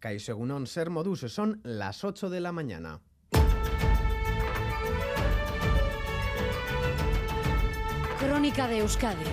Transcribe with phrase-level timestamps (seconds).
[0.00, 3.00] Caixo Egunon Ser Modus, son las 8 de la mañana.
[8.18, 9.24] Crónica de Euskadi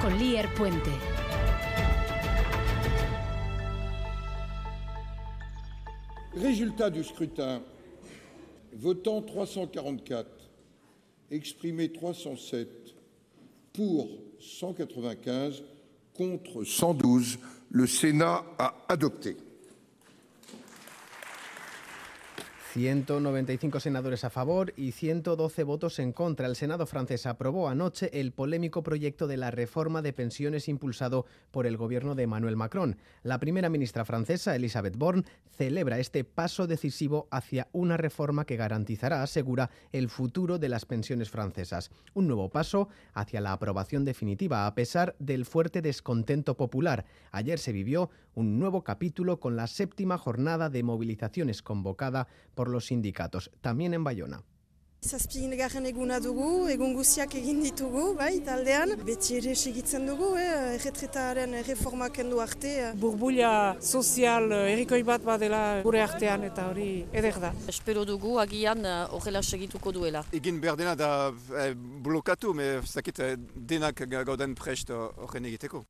[0.00, 0.90] con Lier Puente.
[6.34, 7.62] Résultat du scrutin.
[8.72, 10.28] Votant 344,
[11.30, 12.68] exprimé 307,
[13.72, 14.06] pour
[14.38, 15.62] 195,
[16.12, 17.38] contre 112,
[17.70, 19.36] le Sénat a adopté.
[22.76, 26.46] 195 senadores a favor y 112 votos en contra.
[26.46, 31.66] El Senado francés aprobó anoche el polémico proyecto de la reforma de pensiones impulsado por
[31.66, 32.98] el gobierno de Emmanuel Macron.
[33.22, 35.24] La primera ministra francesa, Elisabeth Borne,
[35.56, 41.30] celebra este paso decisivo hacia una reforma que garantizará, asegura, el futuro de las pensiones
[41.30, 41.90] francesas.
[42.12, 47.06] Un nuevo paso hacia la aprobación definitiva, a pesar del fuerte descontento popular.
[47.32, 52.86] Ayer se vivió un nuevo capítulo con la séptima jornada de movilizaciones convocada por los
[52.86, 54.44] sindicatos, también en Bayona.
[55.06, 58.94] Zazpigarren eguna dugu, egun guziak egin ditugu, bai, taldean.
[59.06, 62.92] Beti ere segitzen dugu, eh, erretretaren reforma kendu arte.
[62.98, 67.52] Burbulia sozial errikoi bat badela gure artean eta hori eder da.
[67.68, 70.24] Espero dugu agian horrela segituko duela.
[70.32, 73.20] Egin behar dena da eh, blokatu, me zakit
[73.54, 75.84] denak gauden prest horren egiteko.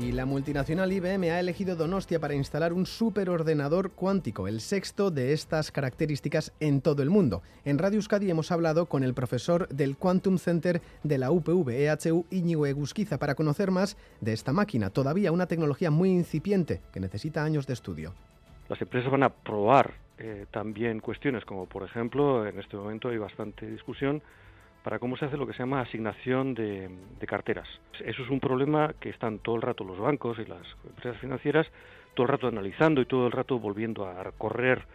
[0.00, 5.32] Y la multinacional IBM ha elegido Donostia para instalar un superordenador cuántico, el sexto de
[5.32, 7.42] estas características en todo el mundo.
[7.64, 12.26] En Radio Euskadi hemos hablado con el profesor del Quantum Center de la UPV EHU
[12.30, 17.42] Iñigo Egusquiza para conocer más de esta máquina, todavía una tecnología muy incipiente que necesita
[17.42, 18.14] años de estudio.
[18.68, 23.18] Las empresas van a probar eh, también cuestiones como, por ejemplo, en este momento hay
[23.18, 24.22] bastante discusión
[24.88, 26.88] para cómo se hace lo que se llama asignación de,
[27.26, 27.68] carteras.
[28.02, 31.66] Eso es un problema que están todo el rato los bancos y las empresas financieras,
[32.14, 34.86] todo el rato analizando y todo el rato volviendo a recorrer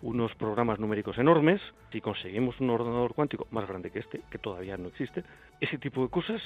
[0.00, 1.60] unos programas numéricos enormes.
[1.92, 5.24] Si conseguimos un ordenador cuántico más grande que este, que todavía no existe,
[5.60, 6.40] ese tipo de cosas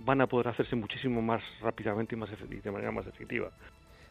[0.00, 3.50] van a poder hacerse muchísimo más rápidamente y más de manera más efectiva.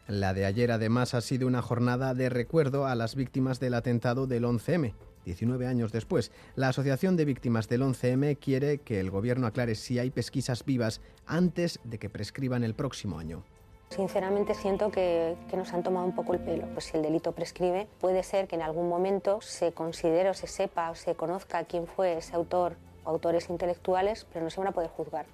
[0.07, 4.27] La de ayer además ha sido una jornada de recuerdo a las víctimas del atentado
[4.27, 4.93] del 11M.
[5.25, 9.99] 19 años después, la Asociación de Víctimas del 11M quiere que el Gobierno aclare si
[9.99, 13.43] hay pesquisas vivas antes de que prescriban el próximo año.
[13.89, 16.67] Sinceramente siento que, nos han tomado un poco el pelo.
[16.73, 20.47] Pues si el delito prescribe, puede ser que en algún momento se considere o se
[20.47, 24.69] sepa o se conozca quién fue ese autor o autores intelectuales, pero no se van
[24.69, 25.27] a poder juzgar.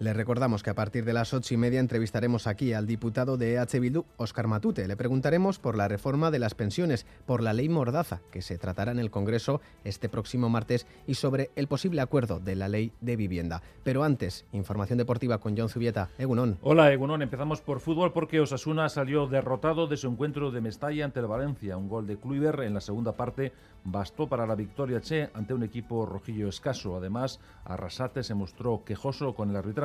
[0.00, 3.54] Les recordamos que a partir de las ocho y media entrevistaremos aquí al diputado de
[3.54, 4.88] EH Bildu, Oscar Matute.
[4.88, 8.90] Le preguntaremos por la reforma de las pensiones, por la ley Mordaza, que se tratará
[8.90, 13.14] en el Congreso este próximo martes, y sobre el posible acuerdo de la ley de
[13.14, 13.62] vivienda.
[13.84, 16.08] Pero antes, información deportiva con John Zubieta.
[16.18, 16.58] Egunon.
[16.62, 17.22] Hola, Egunon.
[17.22, 21.76] Empezamos por fútbol porque Osasuna salió derrotado de su encuentro de Mestalla ante el Valencia.
[21.76, 23.52] Un gol de Kluivert en la segunda parte
[23.84, 26.96] bastó para la victoria Che ante un equipo rojillo escaso.
[26.96, 29.83] Además, Arrasate se mostró quejoso con el arbitraje.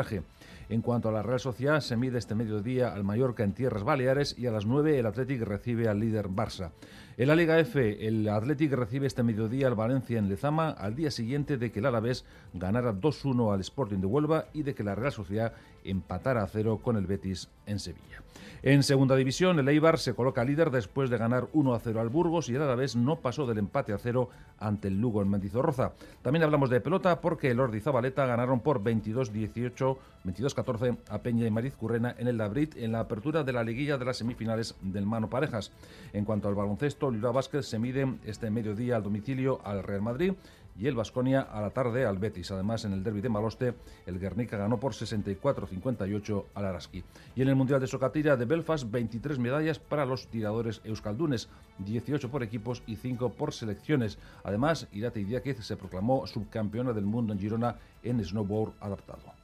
[0.70, 4.38] En cuanto a la Real Sociedad, se mide este mediodía al Mallorca en Tierras Baleares
[4.38, 6.72] y a las 9 el Athletic recibe al líder Barça.
[7.18, 11.12] En la Liga F, el Athletic recibe este mediodía al Valencia en Lezama al día
[11.12, 12.24] siguiente de que el Alavés
[12.54, 16.80] ganara 2-1 al Sporting de Huelva y de que la Real Sociedad empatara a cero
[16.84, 18.22] con el Betis en Sevilla.
[18.62, 22.10] En segunda división, el Eibar se coloca líder después de ganar 1 a 0 al
[22.10, 24.28] Burgos y el Alavés no pasó del empate a cero
[24.58, 25.94] ante el Lugo en Mendizorroza.
[26.22, 31.52] También hablamos de pelota porque el Ordi Zabaleta ganaron por 22-18, 22-14 a Peña y
[31.52, 35.06] Mariz Currena en el Labrit en la apertura de la liguilla de las semifinales del
[35.06, 35.72] Mano Parejas.
[36.12, 40.34] En cuanto al baloncesto, Lula Vázquez se mide este mediodía al domicilio al Real Madrid
[40.80, 42.52] y el Vasconia a la tarde al Betis.
[42.52, 43.74] Además, en el derby de Maloste,
[44.06, 47.04] el Guernica ganó por 64-58 al Araski.
[47.36, 52.32] Y en el Mundial de Socatira de Belfast, 23 medallas para los tiradores euskaldunes, 18
[52.32, 54.18] por equipos y 5 por selecciones.
[54.44, 59.40] Además, Irate Idiáquez se proclamó subcampeona del mundo en Girona en snowboard adaptado.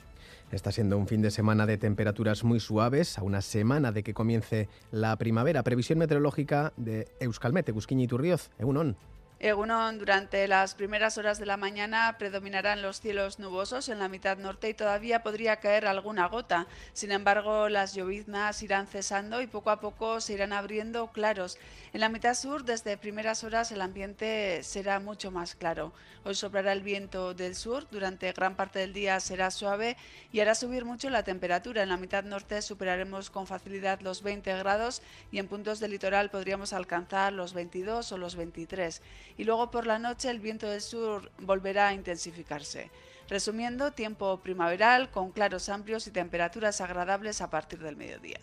[0.52, 4.14] Está siendo un fin de semana de temperaturas muy suaves, a una semana de que
[4.14, 5.64] comience la primavera.
[5.64, 8.52] Previsión meteorológica de Euskalmet, Egusquiña y Turrioz.
[8.60, 8.96] Egunon.
[9.38, 14.38] Egunon, durante las primeras horas de la mañana predominarán los cielos nubosos en la mitad
[14.38, 16.68] norte y todavía podría caer alguna gota.
[16.94, 21.58] Sin embargo, las lloviznas irán cesando y poco a poco se irán abriendo claros.
[21.92, 25.92] En la mitad sur, desde primeras horas, el ambiente será mucho más claro.
[26.24, 29.96] Hoy soplará el viento del sur, durante gran parte del día será suave
[30.32, 31.84] y hará subir mucho la temperatura.
[31.84, 36.32] En la mitad norte superaremos con facilidad los 20 grados y en puntos del litoral
[36.32, 39.04] podríamos alcanzar los 22 o los 23.
[39.38, 42.92] Y luego por la noche el viento del sur volverá a intensificarse.
[43.28, 48.40] Resumiendo, tiempo primaveral con claros amplios y temperaturas agradables a partir del mediodía.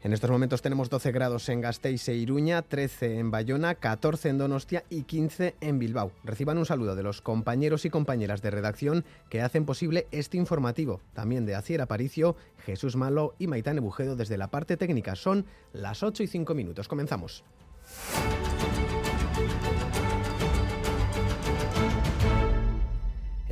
[0.00, 4.38] En estos momentos tenemos 12 grados en Gasteiz e Iruña, 13 en Bayona, 14 en
[4.38, 6.12] Donostia y 15 en Bilbao.
[6.22, 11.00] Reciban un saludo de los compañeros y compañeras de redacción que hacen posible este informativo.
[11.14, 15.16] También de Acier Aparicio, Jesús Malo y Maitán Bujedo desde la parte técnica.
[15.16, 16.86] Son las 8 y 5 minutos.
[16.86, 17.42] Comenzamos.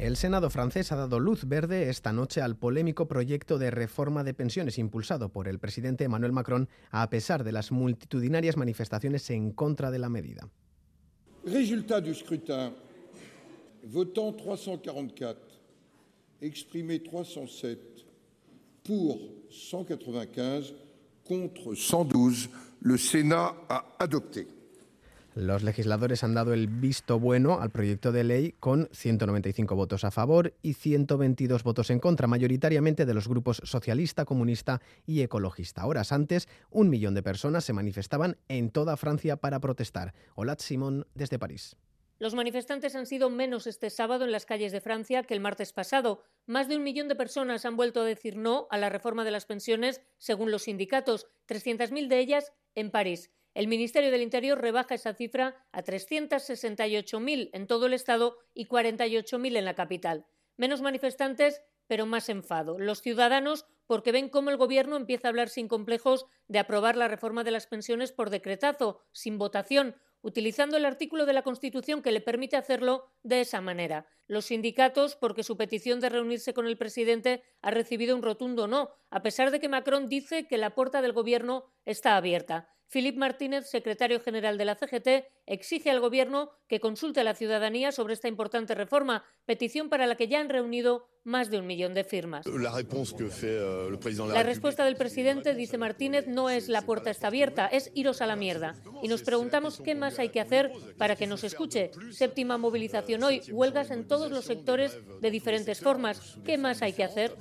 [0.07, 4.35] El Senado francés ha dado luz verde esta noche al polémico proyecto de reforma de
[4.35, 9.91] pensiones impulsado por el presidente Emmanuel Macron, a pesar de las multitudinarias manifestaciones en contra
[9.91, 10.49] de la medida.
[11.45, 12.73] Résultat du scrutin.
[13.83, 15.41] Votant 344,
[16.41, 18.07] exprimé 307,
[18.85, 19.19] pour
[19.51, 20.73] 195,
[21.25, 22.49] contre 112,
[22.83, 24.56] le Sénat a adopté.
[25.37, 30.11] Los legisladores han dado el visto bueno al proyecto de ley con 195 votos a
[30.11, 35.85] favor y 122 votos en contra, mayoritariamente de los grupos socialista, comunista y ecologista.
[35.85, 40.15] Horas antes, un millón de personas se manifestaban en toda Francia para protestar.
[40.37, 41.77] Hola, Simón, desde París.
[42.19, 45.75] Los manifestantes han sido menos este sábado en las calles de Francia que el martes
[45.75, 46.23] pasado.
[46.47, 49.33] Más de un millón de personas han vuelto a decir no a la reforma de
[49.33, 53.31] las pensiones, según los sindicatos, 300.000 de ellas en París.
[53.57, 59.57] El Ministerio del Interior rebaja esa cifra a 368.000 en todo el Estado y 48.000
[59.57, 60.27] en la capital.
[60.59, 62.79] Menos manifestantes, pero más enfado.
[62.79, 67.09] Los ciudadanos porque ven cómo el Gobierno empieza a hablar sin complejos de aprobar la
[67.09, 72.13] reforma de las pensiones por decretazo, sin votación, utilizando el artículo de la Constitución que
[72.13, 74.07] le permite hacerlo de esa manera.
[74.27, 78.91] Los sindicatos, porque su petición de reunirse con el presidente ha recibido un rotundo no,
[79.09, 82.76] a pesar de que Macron dice que la puerta del Gobierno está abierta.
[82.89, 87.93] Philippe Martínez, secretario general de la CGT, exige al Gobierno que consulte a la ciudadanía
[87.93, 91.93] sobre esta importante reforma, petición para la que ya han reunido más de un millón
[91.95, 92.47] de firmas.
[92.47, 98.23] La, la respuesta del presidente, dice Martínez, no es la puerta está abierta, es iros
[98.23, 98.77] a la mierda.
[99.03, 101.91] Y nos preguntamos qué más hay que hacer para que nos escuche.
[102.13, 106.39] Séptima movilización hoy, huelgas en todos los sectores de diferentes formas.
[106.45, 107.35] ¿Qué más hay que hacer?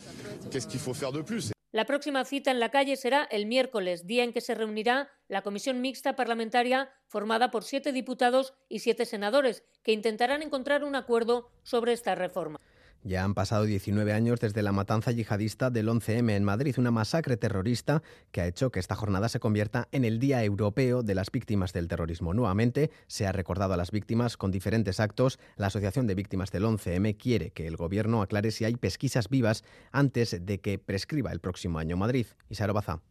[1.75, 5.41] La próxima cita en la calle será el miércoles, día en que se reunirá la
[5.41, 11.51] comisión mixta parlamentaria formada por siete diputados y siete senadores, que intentarán encontrar un acuerdo
[11.63, 12.61] sobre esta reforma.
[13.07, 17.37] Ya han pasado 19 años desde la matanza yihadista del 11M en Madrid, una masacre
[17.37, 21.29] terrorista que ha hecho que esta jornada se convierta en el Día Europeo de las
[21.29, 22.33] Víctimas del Terrorismo.
[22.33, 25.37] Nuevamente se ha recordado a las víctimas con diferentes actos.
[25.55, 29.63] La Asociación de Víctimas del 11M quiere que el Gobierno aclare si hay pesquisas vivas
[29.91, 32.25] antes de que prescriba el próximo año Madrid.
[32.49, 33.01] Isaro Baza.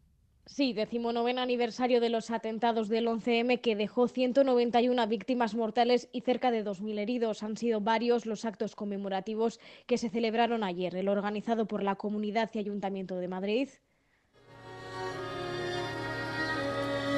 [0.47, 6.51] Sí, decimonoveno aniversario de los atentados del 11M que dejó 191 víctimas mortales y cerca
[6.51, 7.41] de 2.000 heridos.
[7.41, 12.51] Han sido varios los actos conmemorativos que se celebraron ayer, el organizado por la Comunidad
[12.53, 13.69] y Ayuntamiento de Madrid,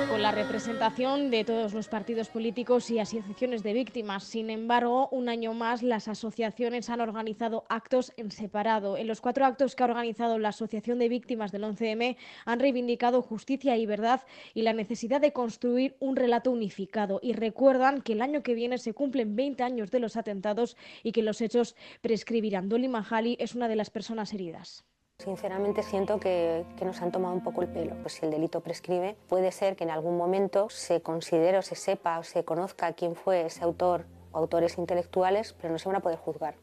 [0.10, 4.24] con la representación de todos los partidos políticos y asociaciones de víctimas.
[4.24, 8.98] Sin embargo, un año más las asociaciones han organizado actos en separado.
[8.98, 12.16] En los cuatro actos que ha organizado la Asociación de Víctimas del 11M
[12.46, 14.22] han reivindicado justicia y verdad
[14.54, 17.20] y la necesidad de construir un relato unificado.
[17.22, 21.12] Y recuerdan que el año que viene se cumplen 20 años de los atentados y
[21.12, 22.70] que los hechos prescribirán.
[22.70, 24.86] Dolly Mahali es una de las personas heridas.
[25.20, 27.96] Sinceramente siento que, nos han tomado un poco el pelo.
[28.02, 31.76] Pues si el delito prescribe, puede ser que en algún momento se considere o se
[31.76, 35.96] sepa o se conozca quién fue ese autor o autores intelectuales, pero no se van
[35.96, 36.56] a poder juzgar.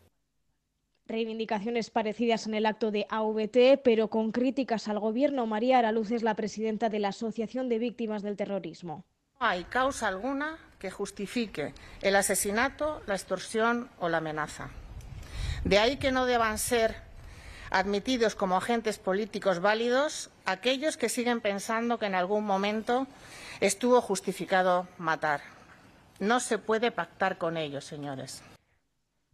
[1.07, 5.47] Reivindicaciones parecidas en el acto de AVT, pero con críticas al gobierno.
[5.47, 9.05] María Araluz es la presidenta de la Asociación de Víctimas del Terrorismo.
[9.41, 14.71] No hay causa alguna que justifique el asesinato, la extorsión o la amenaza.
[15.65, 17.04] De ahí que no deban ser
[17.75, 23.09] admitidos como agentes políticos válidos aquellos que siguen pensando que en algún momento
[23.61, 25.40] estuvo justificado matar.
[26.21, 28.43] No se puede pactar con ellos, señores.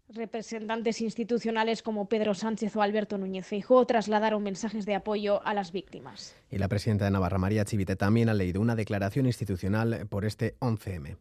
[0.08, 5.70] Representantes institucionales como Pedro Sánchez o Alberto Núñez Feijóo trasladaron mensajes de apoyo a las
[5.70, 6.34] víctimas.
[6.50, 10.56] Y la presidenta de Navarra, María Chivite, también ha leído una declaración institucional por este
[10.60, 11.18] 11M.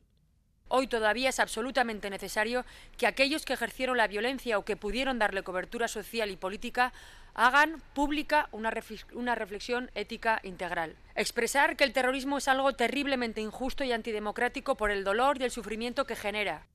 [0.69, 2.63] Hoy todavía es absolutamente necesario
[2.97, 6.93] que aquellos que ejercieron la violencia o que pudieron darle cobertura social y política
[7.33, 8.69] hagan pública una,
[9.35, 10.95] reflexión ética integral.
[11.15, 15.51] Expresar que el terrorismo es algo terriblemente injusto y antidemocrático por el dolor y el
[15.51, 16.67] sufrimiento que genera.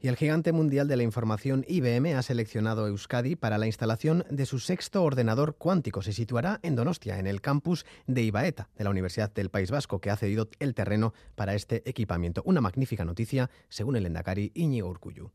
[0.00, 4.46] Y el gigante mundial de la información IBM ha seleccionado Euskadi para la instalación de
[4.46, 6.02] su sexto ordenador cuántico.
[6.02, 10.00] Se situará en Donostia, en el campus de Ibaeta, de la Universidad del País Vasco,
[10.00, 12.42] que ha cedido el terreno para este equipamiento.
[12.44, 15.32] Una magnífica noticia, según el Endacari Íñigo Urcuyu.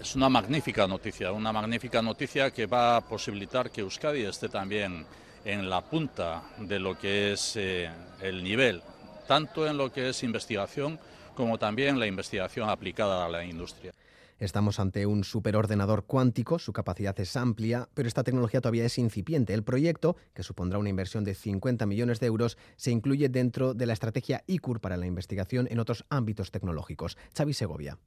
[0.00, 5.04] Es una magnífica noticia, una magnífica noticia que va a posibilitar que Euskadi esté también
[5.44, 7.90] en la punta de lo que es eh,
[8.22, 8.80] el nivel,
[9.26, 11.00] tanto en lo que es investigación
[11.34, 13.92] como también la investigación aplicada a la industria.
[14.44, 19.54] Estamos ante un superordenador cuántico, su capacidad es amplia, pero esta tecnología todavía es incipiente.
[19.54, 23.86] El proyecto, que supondrá una inversión de 50 millones de euros, se incluye dentro de
[23.86, 27.16] la estrategia ICUR para la investigación en otros ámbitos tecnológicos.
[27.34, 27.98] Xavi Segovia.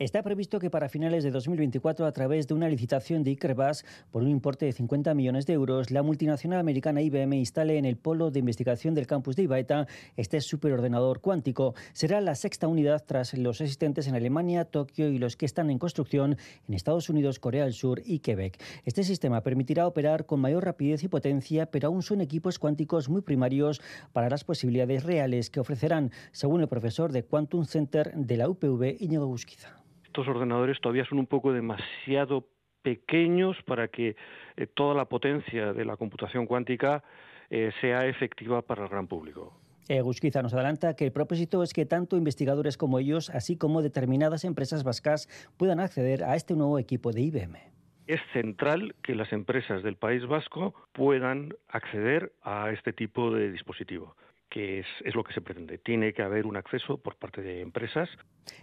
[0.00, 4.22] Está previsto que para finales de 2024, a través de una licitación de Ikerbas por
[4.24, 8.32] un importe de 50 millones de euros, la multinacional americana IBM instale en el polo
[8.32, 9.86] de investigación del campus de Ibaeta
[10.16, 11.76] este superordenador cuántico.
[11.92, 15.78] Será la sexta unidad tras los existentes en Alemania, Tokio y los que están en
[15.78, 18.60] construcción en Estados Unidos, Corea del Sur y Quebec.
[18.84, 23.22] Este sistema permitirá operar con mayor rapidez y potencia, pero aún son equipos cuánticos muy
[23.22, 23.80] primarios
[24.12, 28.96] para las posibilidades reales que ofrecerán, según el profesor de Quantum Center de la UPV,
[28.98, 29.83] Íñigo Busquiza
[30.14, 32.46] estos ordenadores todavía son un poco demasiado
[32.82, 34.14] pequeños para que
[34.56, 37.02] eh, toda la potencia de la computación cuántica
[37.50, 39.58] eh, sea efectiva para el gran público.
[39.88, 43.82] Eh, Gusquiza nos adelanta que el propósito es que tanto investigadores como ellos, así como
[43.82, 47.58] determinadas empresas vascas, puedan acceder a este nuevo equipo de IBM.
[48.06, 54.14] Es central que las empresas del País Vasco puedan acceder a este tipo de dispositivo
[54.54, 55.78] que es, lo que se pretende.
[55.78, 58.08] Tiene que haber un acceso por parte de empresas.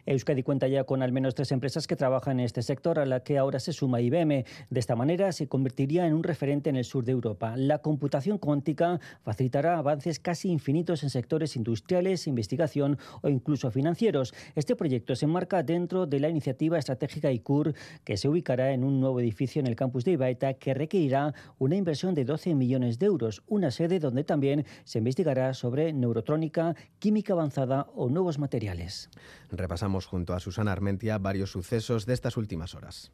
[0.06, 3.24] Euskadi cuenta ya con al menos tres empresas que trabajan en este sector, a la
[3.24, 4.46] que ahora se suma IBM.
[4.70, 7.56] De esta manera se convertiría en un referente en el sur de Europa.
[7.58, 14.34] La computación cuántica facilitará avances casi infinitos en sectores industriales, investigación o incluso financieros.
[14.56, 17.74] Este proyecto se enmarca dentro de la iniciativa estratégica ICUR,
[18.06, 21.76] que se ubicará en un nuevo edificio en el campus de Ibaeta, que requerirá una
[21.76, 27.34] inversión de 12 millones de euros, una sede donde también se investigará sobre neurotrónica, química
[27.34, 29.10] avanzada o nuevos materiales.
[29.50, 33.12] Repasamos junto a Susana Armentia varios sucesos de estas últimas horas.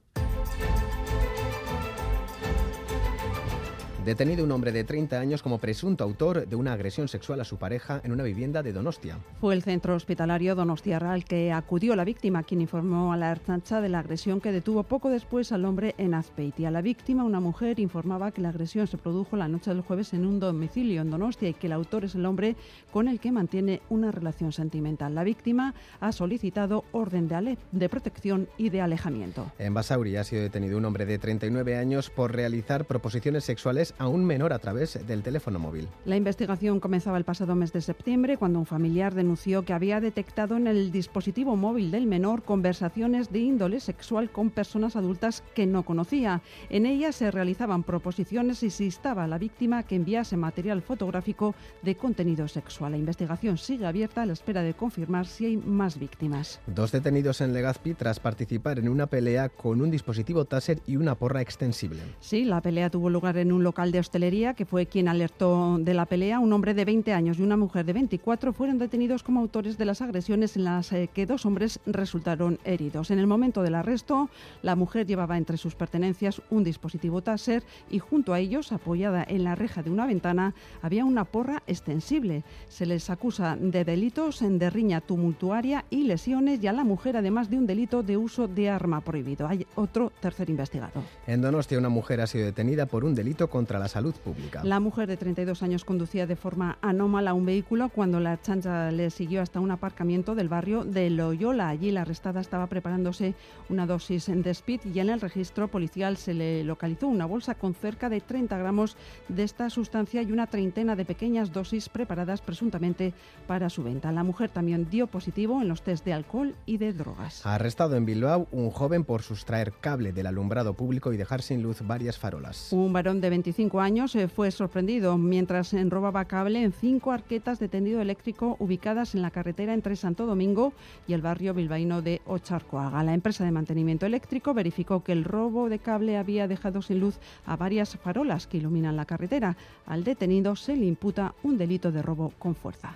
[4.08, 7.58] Detenido un hombre de 30 años como presunto autor de una agresión sexual a su
[7.58, 9.18] pareja en una vivienda de Donostia.
[9.42, 13.82] Fue el centro hospitalario Donostia al que acudió la víctima, quien informó a la Archancha
[13.82, 16.72] de la agresión que detuvo poco después al hombre en Azpeitia.
[16.72, 20.26] La víctima, una mujer, informaba que la agresión se produjo la noche del jueves en
[20.26, 22.56] un domicilio en Donostia y que el autor es el hombre
[22.94, 25.16] con el que mantiene una relación sentimental.
[25.16, 29.52] La víctima ha solicitado orden de, de protección y de alejamiento.
[29.60, 34.08] En Basauri ha sido detenido un hombre de 39 años por realizar proposiciones sexuales a
[34.08, 35.88] un menor a través del teléfono móvil.
[36.06, 40.56] La investigación comenzaba el pasado mes de septiembre cuando un familiar denunció que había detectado
[40.56, 45.84] en el dispositivo móvil del menor conversaciones de índole sexual con personas adultas que no
[45.84, 46.42] conocía.
[46.70, 51.56] En ellas se realizaban proposiciones y se instaba a la víctima que enviase material fotográfico
[51.82, 52.92] de contenido sexual.
[52.92, 56.60] La investigación sigue abierta a la espera de confirmar si hay más víctimas.
[56.68, 61.16] Dos detenidos en Legazpi tras participar en una pelea con un dispositivo Taser y una
[61.16, 62.01] porra extensible.
[62.20, 65.94] Sí, la pelea tuvo lugar en un local de hostelería, que fue quien alertó de
[65.94, 66.39] la pelea.
[66.39, 69.86] Un hombre de 20 años y una mujer de 24 fueron detenidos como autores de
[69.86, 73.12] las agresiones en las eh, que dos hombres resultaron heridos.
[73.12, 74.29] En el momento del arresto,
[74.62, 79.44] la mujer llevaba entre sus pertenencias un dispositivo Taser y junto a ellos, apoyada en
[79.44, 82.44] la reja de una ventana, había una porra extensible.
[82.70, 87.50] Se les acusa de delitos de riña tumultuaria y lesiones y a la mujer además
[87.50, 89.48] de un delito de uso de arma prohibido.
[89.48, 91.03] Hay otro tercer investigado.
[91.25, 94.64] En Donostia una mujer ha sido detenida por un delito contra la salud pública.
[94.64, 99.10] La mujer de 32 años conducía de forma anómala un vehículo cuando la chancha le
[99.10, 101.70] siguió hasta un aparcamiento del barrio de Loyola.
[101.70, 103.36] Allí la arrestada estaba preparándose
[103.70, 107.74] una dosis de speed y en el registro policial se le localizó una bolsa con
[107.74, 108.96] cerca de 30 gramos
[109.28, 113.14] de esta sustancia y una treintena de pequeñas dosis preparadas presuntamente
[113.48, 114.12] para su venta.
[114.12, 117.46] La mujer también dio positivo en los test de alcohol y de drogas.
[117.46, 121.82] Arrestado en Bilbao un joven por sustraer cable del alumbrado público y dejar sin luz
[121.82, 122.72] varias farolas.
[122.72, 127.68] Un varón de 25 años eh, fue sorprendido mientras enrobaba cable en cinco arquetas de
[127.68, 130.74] tendido eléctrico ubicadas en la carretera entre Santo Domingo
[131.08, 133.04] y el barrio bilbaíno de Ocharcoaga.
[133.04, 137.18] La empresa de mantenimiento eléctrico verificó que el robo de cable había dejado sin luz
[137.48, 139.58] a varias farolas que iluminan la carretera.
[139.88, 142.94] Al detenido se le imputa un delito de robo con fuerza.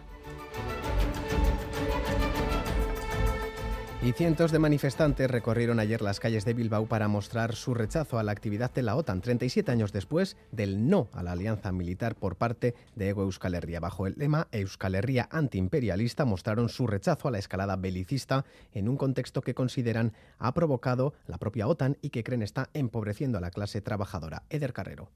[4.03, 8.23] Y cientos de manifestantes recorrieron ayer las calles de Bilbao para mostrar su rechazo a
[8.23, 12.35] la actividad de la OTAN, 37 años después del no a la alianza militar por
[12.35, 13.79] parte de Ego Euskal Herria.
[13.79, 18.43] Bajo el lema Euskal Herria antiimperialista mostraron su rechazo a la escalada belicista
[18.73, 23.37] en un contexto que consideran ha provocado la propia OTAN y que creen está empobreciendo
[23.37, 24.41] a la clase trabajadora.
[24.49, 25.11] Eder Carrero.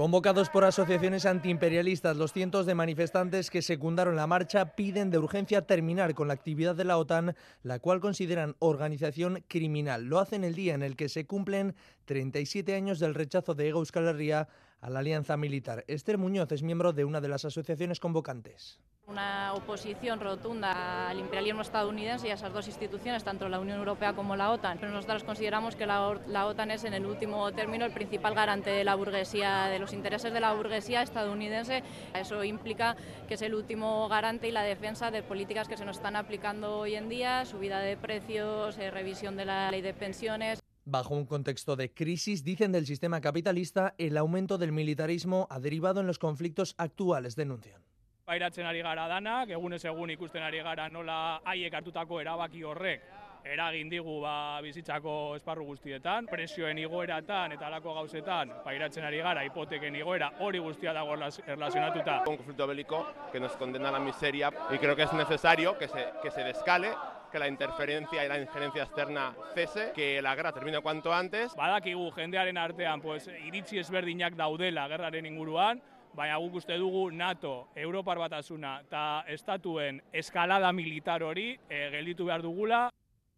[0.00, 5.66] Convocados por asociaciones antiimperialistas, los cientos de manifestantes que secundaron la marcha piden de urgencia
[5.66, 10.06] terminar con la actividad de la OTAN, la cual consideran organización criminal.
[10.06, 11.74] Lo hacen el día en el que se cumplen
[12.06, 14.48] 37 años del rechazo de Euskal Herria
[14.80, 15.84] a la alianza militar.
[15.86, 18.80] Esther Muñoz es miembro de una de las asociaciones convocantes
[19.10, 24.12] una oposición rotunda al imperialismo estadounidense y a esas dos instituciones, tanto la Unión Europea
[24.12, 24.78] como la OTAN.
[24.78, 26.08] Pero nosotros consideramos que la,
[26.46, 30.32] OTAN es, en el último término, el principal garante de la burguesía, de los intereses
[30.32, 31.82] de la burguesía estadounidense.
[32.14, 35.96] Eso implica que es el último garante y la defensa de políticas que se nos
[35.96, 40.60] están aplicando hoy en día, subida de precios, eh, revisión de la ley de pensiones.
[40.84, 46.00] Bajo un contexto de crisis, dicen del sistema capitalista, el aumento del militarismo ha derivado
[46.00, 47.89] en los conflictos actuales, denuncian.
[48.30, 53.08] Pairatzen ari gara danak, egunez egun ikusten ari gara nola haiek hartutako erabaki horrek
[53.44, 59.96] eragin digu ba, bizitzako esparru guztietan, presioen igoeratan eta alako gauzetan pairatzen ari gara hipoteken
[59.96, 62.20] igoera hori guztia dago erlazionatuta.
[62.20, 65.88] Un conflicto bélico que nos condena a la miseria y creo que es necesario que
[65.88, 66.92] se, que se descale
[67.32, 71.54] que la interferencia y la injerencia externa cese, que la guerra termine cuanto antes.
[71.56, 75.80] Badakigu jendearen artean pues, iritzi ezberdinak daudela gerraren inguruan,
[76.14, 82.42] baina guk uste dugu NATO, Europar batasuna eta estatuen eskalada militar hori e, gelditu behar
[82.42, 82.88] dugula.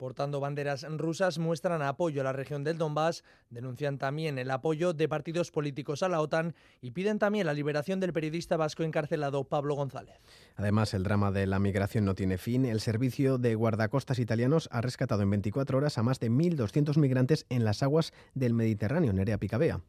[0.03, 5.09] Portando banderas rusas muestran apoyo a la región del Donbass, denuncian también el apoyo de
[5.09, 9.77] partidos políticos a la OTAN y piden también la liberación del periodista vasco encarcelado Pablo
[9.77, 10.21] González.
[10.57, 12.65] Además, el drama de la migración no tiene fin.
[12.65, 17.47] El servicio de guardacostas italianos ha rescatado en 24 horas a más de 1.200 migrantes
[17.49, 19.83] en las aguas del Mediterráneo, Nerea Picabea.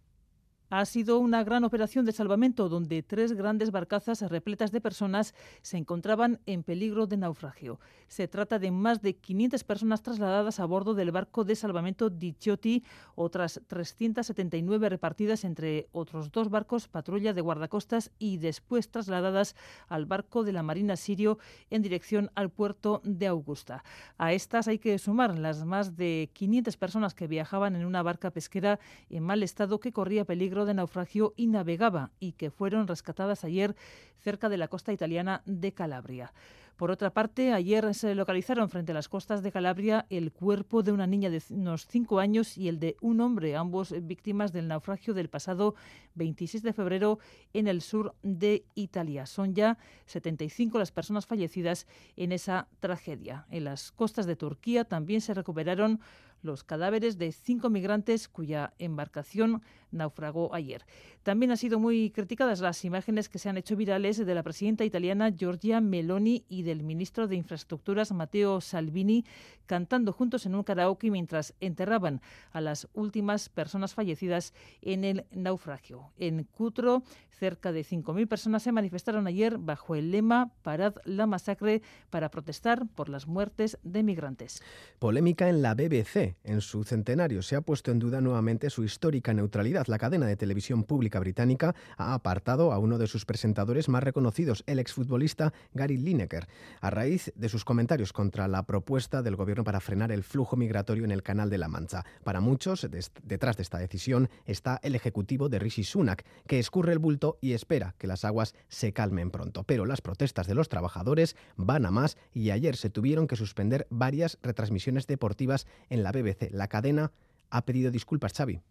[0.75, 5.77] Ha sido una gran operación de salvamento donde tres grandes barcazas repletas de personas se
[5.77, 7.79] encontraban en peligro de naufragio.
[8.07, 12.83] Se trata de más de 500 personas trasladadas a bordo del barco de salvamento Diciotti,
[13.13, 19.55] otras 379 repartidas entre otros dos barcos patrulla de guardacostas y después trasladadas
[19.89, 21.37] al barco de la Marina Sirio
[21.69, 23.83] en dirección al puerto de Augusta.
[24.17, 28.31] A estas hay que sumar las más de 500 personas que viajaban en una barca
[28.31, 28.79] pesquera
[29.11, 33.75] en mal estado que corría peligro de naufragio y navegaba y que fueron rescatadas ayer
[34.17, 36.33] cerca de la costa italiana de Calabria.
[36.77, 40.91] Por otra parte, ayer se localizaron frente a las costas de Calabria el cuerpo de
[40.91, 45.13] una niña de unos cinco años y el de un hombre, ambos víctimas del naufragio
[45.13, 45.75] del pasado
[46.15, 47.19] 26 de febrero
[47.53, 49.27] en el sur de Italia.
[49.27, 53.45] Son ya 75 las personas fallecidas en esa tragedia.
[53.51, 55.99] En las costas de Turquía también se recuperaron
[56.41, 59.61] los cadáveres de cinco migrantes cuya embarcación
[59.93, 60.85] naufragó ayer.
[61.23, 64.83] También han sido muy criticadas las imágenes que se han hecho virales de la presidenta
[64.83, 69.23] italiana Giorgia Meloni y del ministro de Infraestructuras Matteo Salvini
[69.65, 76.11] cantando juntos en un karaoke mientras enterraban a las últimas personas fallecidas en el naufragio.
[76.17, 81.81] En Cutro, cerca de 5.000 personas se manifestaron ayer bajo el lema Parad la masacre
[82.09, 84.61] para protestar por las muertes de migrantes.
[84.99, 86.35] Polémica en la BBC.
[86.43, 89.82] En su centenario se ha puesto en duda nuevamente su histórica neutralidad.
[89.87, 94.63] La cadena de televisión pública británica ha apartado a uno de sus presentadores más reconocidos,
[94.67, 96.47] el exfutbolista Gary Lineker,
[96.81, 101.05] a raíz de sus comentarios contra la propuesta del gobierno para frenar el flujo migratorio
[101.05, 102.05] en el Canal de la Mancha.
[102.23, 102.87] Para muchos,
[103.23, 107.53] detrás de esta decisión está el ejecutivo de Rishi Sunak, que escurre el bulto y
[107.53, 109.63] espera que las aguas se calmen pronto.
[109.63, 113.87] Pero las protestas de los trabajadores van a más y ayer se tuvieron que suspender
[113.89, 116.51] varias retransmisiones deportivas en la BBC.
[116.51, 117.11] La cadena
[117.49, 118.61] ha pedido disculpas, Xavi.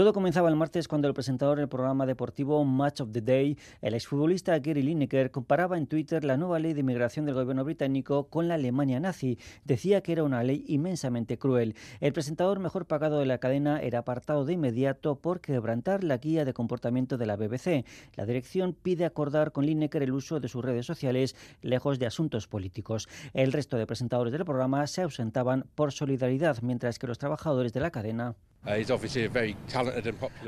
[0.00, 3.92] Todo comenzaba el martes cuando el presentador del programa deportivo Match of the Day, el
[3.92, 8.48] exfutbolista Gary Lineker, comparaba en Twitter la nueva ley de inmigración del gobierno británico con
[8.48, 9.38] la Alemania nazi.
[9.66, 11.74] Decía que era una ley inmensamente cruel.
[12.00, 16.46] El presentador mejor pagado de la cadena era apartado de inmediato por quebrantar la guía
[16.46, 17.84] de comportamiento de la BBC.
[18.16, 22.48] La dirección pide acordar con Lineker el uso de sus redes sociales lejos de asuntos
[22.48, 23.06] políticos.
[23.34, 27.80] El resto de presentadores del programa se ausentaban por solidaridad, mientras que los trabajadores de
[27.80, 28.34] la cadena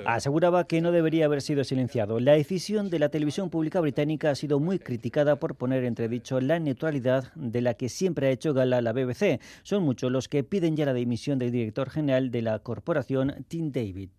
[0.04, 2.20] Aseguraba que no debería haber sido silenciado.
[2.20, 6.58] La decisión de la televisión pública británica ha sido muy criticada por poner entredicho la
[6.58, 9.40] neutralidad de la que siempre ha hecho gala la BBC.
[9.62, 13.72] Son muchos los que piden ya la dimisión del director general de la corporación, Tim
[13.72, 14.10] David.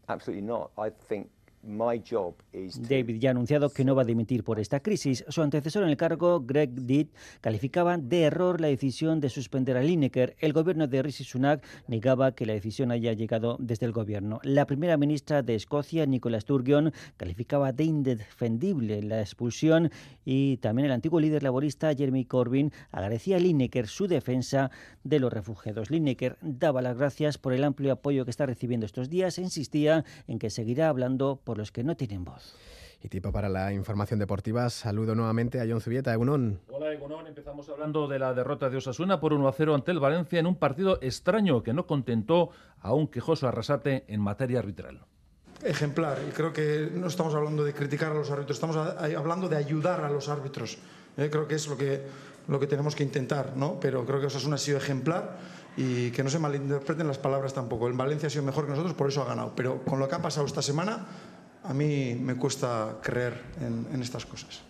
[2.90, 5.24] David ya ha anunciado que no va a dimitir por esta crisis.
[5.30, 9.82] Su antecesor en el cargo, Greg Ditt, calificaba de error la decisión de suspender a
[9.82, 10.36] Lineker.
[10.40, 14.40] El gobierno de Rishi Sunak negaba que la decisión haya llegado desde el gobierno.
[14.44, 19.90] La primera ministra de Escocia, Nicola Sturgeon, calificaba de indefendible la expulsión
[20.26, 24.70] y también el antiguo líder laborista, Jeremy Corbyn, agradecía a Lineker su defensa
[25.04, 25.90] de los refugiados.
[25.90, 30.04] Lineker daba las gracias por el amplio apoyo que está recibiendo estos días e insistía
[30.28, 32.56] en que seguirá hablando por los que no tienen voz.
[33.04, 36.62] Y tipo para la información deportiva, saludo nuevamente a John Zubieta, Egunon.
[36.70, 40.48] Hola Egunon, empezamos hablando de la derrota de Osasuna por 1-0 ante el Valencia en
[40.48, 45.02] un partido extraño que no contentó a un quejoso arrasate en materia arbitral.
[45.62, 49.58] Ejemplar, y creo que no estamos hablando de criticar a los árbitros, estamos hablando de
[49.58, 50.78] ayudar a los árbitros.
[51.18, 52.02] Eh, creo que es lo que,
[52.48, 53.80] lo que tenemos que intentar, ¿no?
[53.82, 55.38] Pero creo que Osasuna ha sido ejemplar
[55.76, 57.88] y que no se malinterpreten las palabras tampoco.
[57.88, 59.54] El Valencia ha sido mejor que nosotros, por eso ha ganado.
[59.56, 61.06] Pero con lo que ha pasado esta semana,
[61.64, 64.62] a mí me cuesta creer en, estas cosas.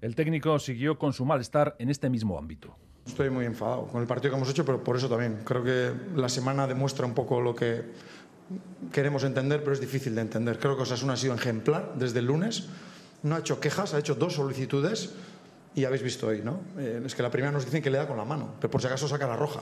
[0.00, 2.74] El técnico siguió con su malestar en este mismo ámbito.
[3.06, 5.40] Estoy muy enfadado con el partido que hemos hecho, pero por eso también.
[5.44, 7.84] Creo que la semana demuestra un poco lo que
[8.92, 10.58] queremos entender, pero es difícil de entender.
[10.58, 12.68] Creo que Osasuna ha sido ejemplar desde el lunes.
[13.22, 15.12] No ha hecho quejas, ha hecho dos solicitudes
[15.74, 16.60] y habéis visto hoy, ¿no?
[16.78, 18.80] Eh, es que la primera nos dicen que le da con la mano, pero por
[18.80, 19.60] si acaso saca la roja.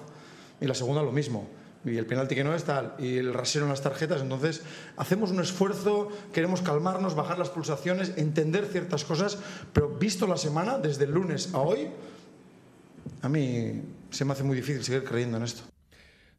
[0.61, 1.49] Y la segunda lo mismo
[1.85, 4.23] y el penalti que no es tal, y el rasero en las tarjetas.
[4.23, 4.63] Entonces,
[4.97, 9.39] hacemos un esfuerzo, queremos calmarnos, bajar las pulsaciones, entender ciertas cosas,
[9.73, 11.89] pero visto la semana, desde el lunes a hoy,
[13.23, 15.63] a mí se me hace muy difícil seguir creyendo en esto.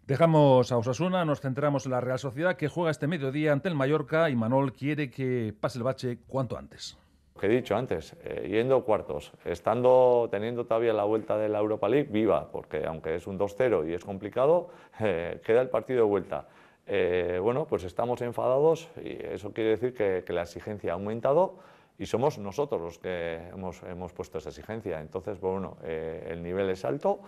[0.08, 3.76] Dejamos a Osasuna, nos centramos en la Real Sociedad que juega este mediodía ante el
[3.76, 6.98] Mallorca y Manol quiere que pase el bache cuanto antes
[7.40, 11.88] que he dicho antes, eh, yendo cuartos, estando, teniendo todavía la vuelta de la Europa
[11.88, 16.10] League viva, porque aunque es un 2-0 y es complicado, eh, queda el partido de
[16.10, 16.48] vuelta.
[16.86, 21.60] Eh, bueno, pues estamos enfadados y eso quiere decir que, la exigencia ha aumentado
[21.98, 25.00] y somos nosotros los que hemos, hemos puesto esa exigencia.
[25.00, 27.20] Entonces, bueno, el nivel es alto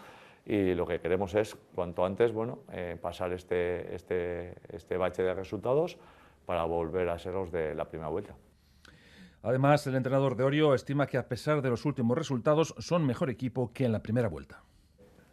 [0.46, 2.60] y lo que queremos es, cuanto antes, bueno,
[3.02, 5.98] pasar este, este, este bache de resultados
[6.46, 8.34] para volver a ser los de la primera vuelta.
[9.44, 13.30] Además, el entrenador de Orio estima que a pesar de los últimos resultados son mejor
[13.30, 14.62] equipo que en la primera vuelta.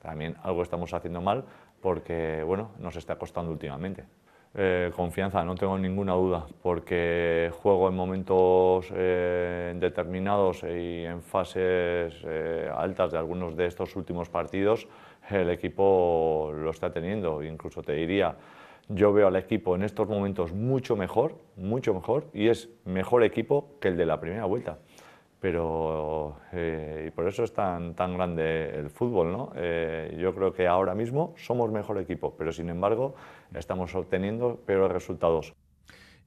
[0.00, 1.44] También algo estamos haciendo mal
[1.80, 4.04] porque bueno, nos está costando últimamente.
[4.54, 12.14] Eh, confianza, no tengo ninguna duda, porque juego en momentos eh, determinados y en fases
[12.24, 14.88] eh, altas de algunos de estos últimos partidos,
[15.30, 17.42] el equipo lo está teniendo.
[17.42, 18.34] Incluso te diría,
[18.88, 23.76] yo veo al equipo en estos momentos mucho mejor, mucho mejor, y es mejor equipo
[23.80, 24.78] que el de la primera vuelta.
[25.40, 29.52] Pero, eh, y por eso es tan, tan grande el fútbol, ¿no?
[29.54, 33.14] Eh, yo creo que ahora mismo somos mejor equipo, pero sin embargo
[33.54, 35.54] estamos obteniendo peores resultados.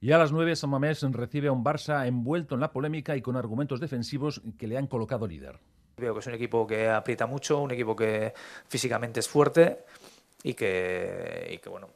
[0.00, 3.22] Y a las 9, San Mamés recibe a un Barça envuelto en la polémica y
[3.22, 5.58] con argumentos defensivos que le han colocado líder.
[5.96, 8.32] Veo que es un equipo que aprieta mucho, un equipo que
[8.66, 9.84] físicamente es fuerte
[10.42, 11.88] y que, y que bueno,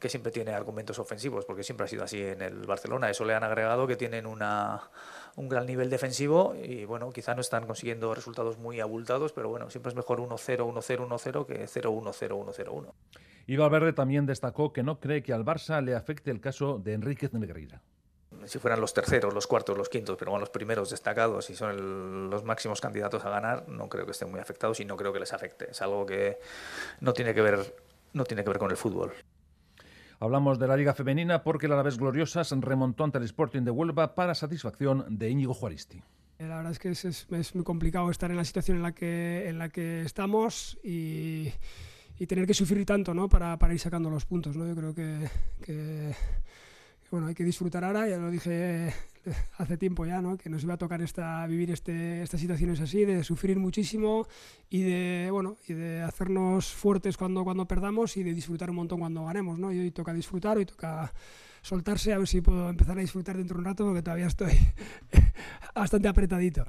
[0.00, 3.10] que siempre tiene argumentos ofensivos, porque siempre ha sido así en el Barcelona.
[3.10, 4.90] Eso le han agregado que tienen una,
[5.36, 9.70] un gran nivel defensivo y bueno, quizá no están consiguiendo resultados muy abultados, pero bueno,
[9.70, 12.92] siempre es mejor 1-0, 1-0, 1-0 que 0-1-0, 1-0-1.
[13.46, 16.94] Y Valverde también destacó que no cree que al Barça le afecte el caso de
[16.94, 17.82] Enríquez Negreira
[18.46, 22.30] si fueran los terceros, los cuartos, los quintos, pero bueno, los primeros destacados y son
[22.30, 25.20] los máximos candidatos a ganar, no creo que estén muy afectados y no creo que
[25.20, 25.70] les afecte.
[25.70, 26.38] Es algo que
[27.00, 27.74] no tiene que ver,
[28.12, 29.12] no tiene que ver con el fútbol.
[30.20, 34.14] Hablamos de la Liga Femenina porque la vez Gloriosas remontó ante el Sporting de Huelva
[34.14, 36.02] para satisfacción de Íñigo Juaristi.
[36.38, 39.48] Eh, la verdad es que es, muy complicado estar en la situación en la que,
[39.48, 41.52] en la que estamos y,
[42.28, 43.28] tener que sufrir tanto ¿no?
[43.28, 44.56] para, para ir sacando los puntos.
[44.56, 44.64] ¿no?
[44.64, 46.14] Yo creo que
[47.12, 48.90] bueno, hay que disfrutar ahora, ya lo dije
[49.58, 50.38] hace tiempo ya, ¿no?
[50.38, 54.26] que nos iba a tocar esta, vivir este, estas situaciones así, de sufrir muchísimo
[54.70, 59.00] y de, bueno, y de hacernos fuertes cuando, cuando perdamos y de disfrutar un montón
[59.00, 59.58] cuando ganemos.
[59.58, 59.70] ¿no?
[59.70, 61.12] Y hoy toca disfrutar, hoy toca
[61.60, 64.52] soltarse, a ver si puedo empezar a disfrutar dentro de un rato, porque todavía estoy
[65.74, 66.64] bastante apretadito.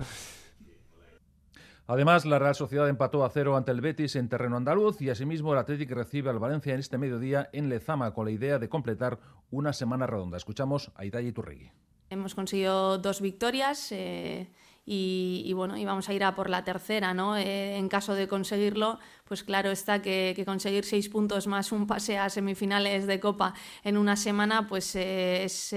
[1.86, 5.52] Además, la Real Sociedad empató a cero ante el Betis en terreno andaluz y asimismo
[5.52, 9.20] el Atlético recibe al Valencia en este mediodía en Lezama con la idea de completar
[9.52, 10.38] una semana redonda.
[10.38, 11.72] Escuchamos a Italia Turregui.
[12.10, 14.50] Hemos conseguido dos victorias eh,
[14.86, 17.36] y, bueno, y vamos a ir a por la tercera, ¿no?
[17.36, 22.18] Eh, en caso de conseguirlo, pues claro está que, conseguir seis puntos más un pase
[22.18, 25.74] a semifinales de Copa en una semana, pues eh, es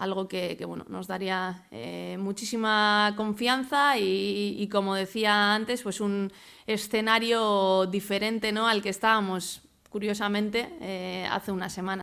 [0.00, 6.32] algo que, bueno, nos daría eh, muchísima confianza y, como decía antes, pues un
[6.66, 8.66] escenario diferente ¿no?
[8.66, 12.02] al que estábamos, curiosamente, eh, hace una semana.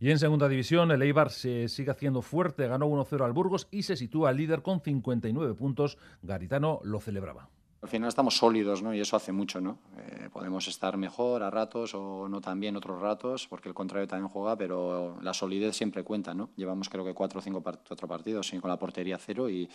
[0.00, 3.82] Y en segunda división, el Eibar se sigue haciendo fuerte, ganó 1-0 al Burgos y
[3.82, 5.98] se sitúa líder con 59 puntos.
[6.22, 7.50] Garitano lo celebraba.
[7.86, 8.92] Al final estamos sólidos, ¿no?
[8.92, 9.78] Y eso hace mucho, ¿no?
[9.96, 14.08] Eh, podemos estar mejor a ratos o no tan bien otros ratos, porque el contrario
[14.08, 16.50] también juega, pero la solidez siempre cuenta, ¿no?
[16.56, 19.70] Llevamos creo que cuatro o cinco cuatro partidos con la portería cero y,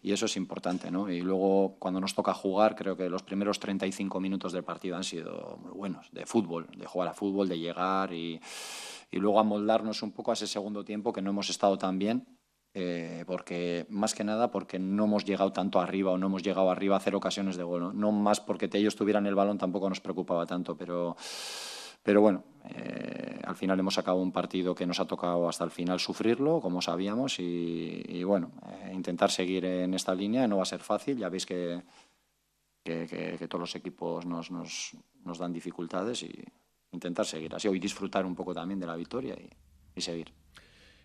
[0.00, 1.10] y, eso es importante, ¿no?
[1.10, 5.02] Y luego cuando nos toca jugar, creo que los primeros 35 minutos del partido han
[5.02, 8.40] sido muy buenos, de fútbol, de jugar a fútbol, de llegar y,
[9.10, 12.37] y luego amoldarnos un poco a ese segundo tiempo que no hemos estado tan bien
[12.74, 16.70] eh, porque más que nada porque no hemos llegado tanto arriba o no hemos llegado
[16.70, 17.98] arriba a hacer ocasiones de gol.
[17.98, 21.16] No, más porque ellos tuvieran el balón tampoco nos preocupaba tanto, pero,
[22.02, 25.70] pero bueno, eh, al final hemos sacado un partido que nos ha tocado hasta el
[25.70, 30.66] final sufrirlo, como sabíamos, y, bueno, eh, intentar seguir en esta línea no va a
[30.66, 31.82] ser fácil, ya veis que,
[32.84, 36.32] que, todos los equipos nos, nos, dan dificultades y
[36.92, 39.36] intentar seguir así, hoy disfrutar un poco también de la victoria
[39.94, 40.32] y seguir.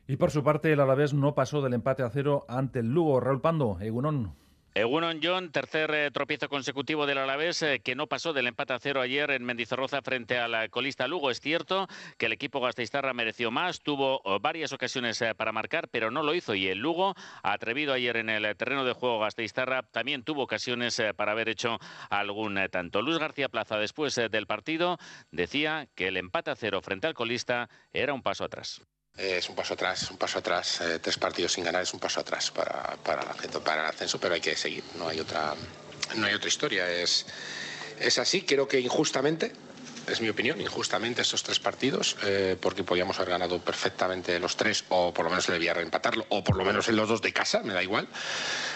[0.05, 3.21] Y por su parte, el Alavés no pasó del empate a cero ante el Lugo.
[3.21, 4.35] Raúl Pando, Egunon.
[4.75, 8.79] Egunon John, tercer eh, tropiezo consecutivo del Alavés, eh, que no pasó del empate a
[8.79, 11.29] cero ayer en Mendizorroza frente al colista Lugo.
[11.29, 11.87] Es cierto
[12.17, 16.33] que el equipo gasteiztarra mereció más, tuvo varias ocasiones eh, para marcar, pero no lo
[16.33, 16.55] hizo.
[16.55, 17.13] Y el Lugo,
[17.43, 21.77] atrevido ayer en el terreno de juego gasteiztarra, también tuvo ocasiones para haber hecho
[22.09, 23.03] algún tanto.
[23.03, 24.97] Luis García Plaza, después del partido,
[25.31, 28.81] decía que el empate a cero frente al colista era un paso atrás.
[29.17, 30.81] Eh, es un paso atrás, un paso atrás.
[30.81, 34.41] Eh, tres partidos sin ganar es un paso atrás para, para, el ascenso, pero hay
[34.41, 34.83] que seguir.
[34.97, 35.53] No hay otra,
[36.15, 36.89] no hay otra historia.
[36.91, 37.25] Es,
[37.99, 38.41] es así.
[38.41, 39.51] Creo que injustamente,
[40.07, 44.85] es mi opinión, injustamente estos tres partidos, eh, porque podíamos haber ganado perfectamente los tres,
[44.89, 47.61] o por lo menos debía reempatarlo, o por lo menos en los dos de casa,
[47.63, 48.07] me da igual.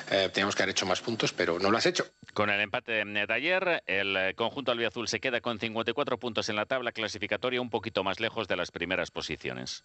[0.07, 2.07] teníamos que haber hecho más puntos, pero no lo has hecho.
[2.33, 6.65] Con el empate de ayer, el conjunto albiazul se queda con 54 puntos en la
[6.65, 9.83] tabla clasificatoria, un poquito más lejos de las primeras posiciones.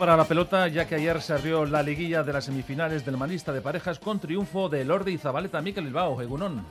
[0.00, 3.52] Para la pelota, ya que ayer se abrió la liguilla de las semifinales del manista
[3.52, 6.64] de parejas con triunfo de Lordi y Zabaleta Miquel Bilbao, Egunon.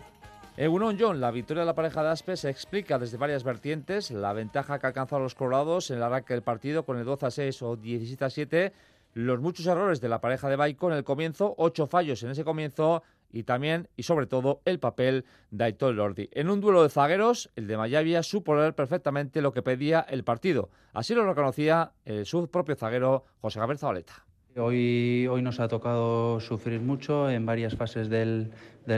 [0.58, 4.10] Egunon John, la victoria de la pareja de Aspe se explica desde varias vertientes.
[4.10, 7.26] La ventaja que ha alcanzado los colorados en el arranque del partido con el 12
[7.28, 8.74] a 6 o 17 a 7.
[9.14, 12.44] Los muchos errores de la pareja de Baico en el comienzo, ocho fallos en ese
[12.44, 16.30] comienzo y también y sobre todo el papel de Aitor Lordi.
[16.32, 20.24] En un duelo de zagueros, el de Mayavia supo leer perfectamente lo que pedía el
[20.24, 20.70] partido.
[20.94, 24.26] Así lo reconocía eh, su propio zaguero José Gabriel Zabaleta.
[24.58, 28.52] Hoy, hoy nos ha tocado sufrir mucho en varias fases del,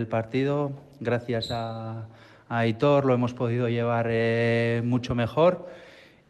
[0.09, 0.71] partido.
[0.99, 2.07] Gracias a,
[2.47, 5.67] Aitor lo hemos podido llevar eh, mucho mejor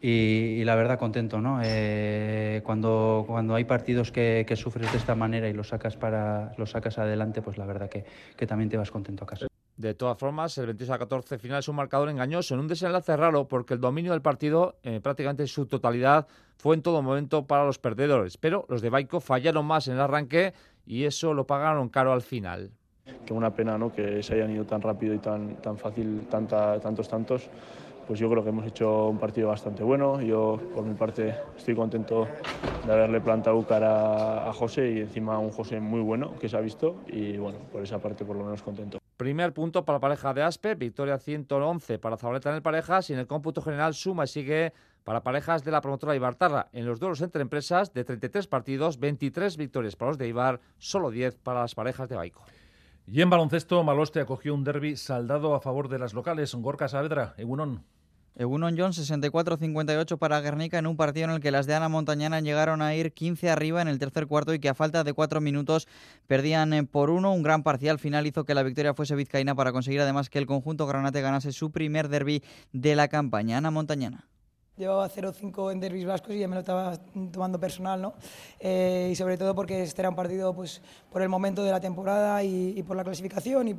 [0.01, 1.59] y, la verdad contento, ¿no?
[1.63, 6.53] Eh, cuando, cuando hay partidos que, que, sufres de esta manera y los sacas, para,
[6.57, 9.47] los sacas adelante, pues la verdad que, que también te vas contento a casa.
[9.77, 13.15] De todas formas, el 26 a 14 final es un marcador engañoso, en un desenlace
[13.15, 17.47] raro, porque el dominio del partido, eh, prácticamente en su totalidad, fue en todo momento
[17.47, 18.37] para los perdedores.
[18.37, 20.53] Pero los de Baico fallaron más en el arranque
[20.85, 22.71] y eso lo pagaron caro al final.
[23.25, 23.91] Qué una pena ¿no?
[23.91, 27.49] que se hayan ido tan rápido y tan, tan fácil tanta, tantos tantos
[28.11, 30.21] pues yo creo que hemos hecho un partido bastante bueno.
[30.21, 32.27] Yo, por mi parte, estoy contento
[32.85, 36.59] de haberle plantado cara a José y encima un José muy bueno que se ha
[36.59, 38.97] visto y bueno, por esa parte por lo menos contento.
[39.15, 43.13] Primer punto para la pareja de Aspe, victoria 111 para Zabaleta en el parejas y
[43.13, 44.73] en el cómputo general suma y sigue
[45.05, 46.67] para parejas de la promotora Ibartarra.
[46.73, 51.11] En los duelos entre empresas de 33 partidos, 23 victorias para los de Ibar, solo
[51.11, 52.43] 10 para las parejas de Baico.
[53.13, 56.55] Y en baloncesto, Maloste acogió un derby saldado a favor de las locales.
[56.55, 57.83] Gorka Saavedra, Egunon.
[58.37, 62.39] Egunon John 64-58 para Guernica en un partido en el que las de Ana Montañana
[62.39, 65.41] llegaron a ir 15 arriba en el tercer cuarto y que a falta de cuatro
[65.41, 65.89] minutos
[66.25, 67.33] perdían eh, por uno.
[67.33, 70.45] Un gran parcial final hizo que la victoria fuese vizcaína para conseguir además que el
[70.45, 73.57] conjunto granate ganase su primer derby de la campaña.
[73.57, 74.30] Ana Montañana
[74.81, 76.97] llevaba 0-5 en derbis vascos y ya me lo estaba
[77.31, 78.13] tomando personal, ¿no?
[78.59, 80.81] Eh, y sobre todo porque este era un partido pues,
[81.11, 83.71] por el momento de la temporada y, por la clasificación y,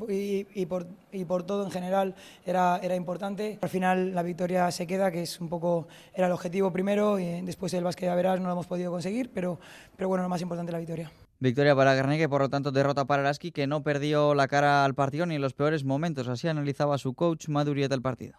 [0.54, 2.14] y, por, y, por, todo en general
[2.46, 3.58] era, era importante.
[3.60, 7.40] Al final la victoria se queda, que es un poco, era el objetivo primero y
[7.42, 9.58] después el básquet ya verás no lo hemos podido conseguir, pero,
[9.96, 11.10] pero bueno, lo más importante la victoria.
[11.40, 14.94] Victoria para y por lo tanto derrota para Lasky que no perdió la cara al
[14.94, 16.28] partido ni en los peores momentos.
[16.28, 18.36] Así analizaba su coach Madurieta el partido.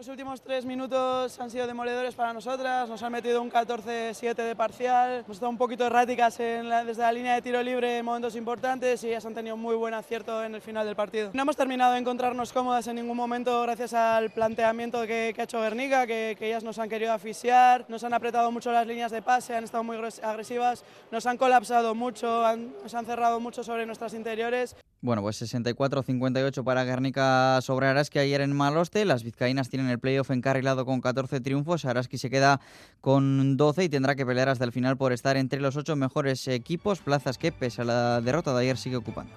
[0.00, 4.56] Los últimos tres minutos han sido demoledores para nosotras, nos han metido un 14-7 de
[4.56, 9.04] parcial, hemos estado un poquito erráticas desde la línea de tiro libre en momentos importantes
[9.04, 11.32] y ellas han tenido muy buen acierto en el final del partido.
[11.34, 15.60] No hemos terminado de encontrarnos cómodas en ningún momento gracias al planteamiento que, ha hecho
[15.60, 19.54] Guernica, que, ellas nos han querido asfixiar, nos han apretado mucho las líneas de pase,
[19.54, 22.42] han estado muy agresivas, nos han colapsado mucho,
[22.82, 24.76] nos han cerrado mucho sobre nuestras interiores.
[25.02, 29.06] Bueno, pues 64-58 para Guernica sobre Araski ayer en Maloste.
[29.06, 31.86] Las vizcaínas tienen el playoff encarrilado con 14 triunfos.
[31.86, 32.60] Araski se queda
[33.00, 36.46] con 12 y tendrá que pelear hasta el final por estar entre los ocho mejores
[36.48, 39.32] equipos, plazas que pese a la derrota de ayer sigue ocupando.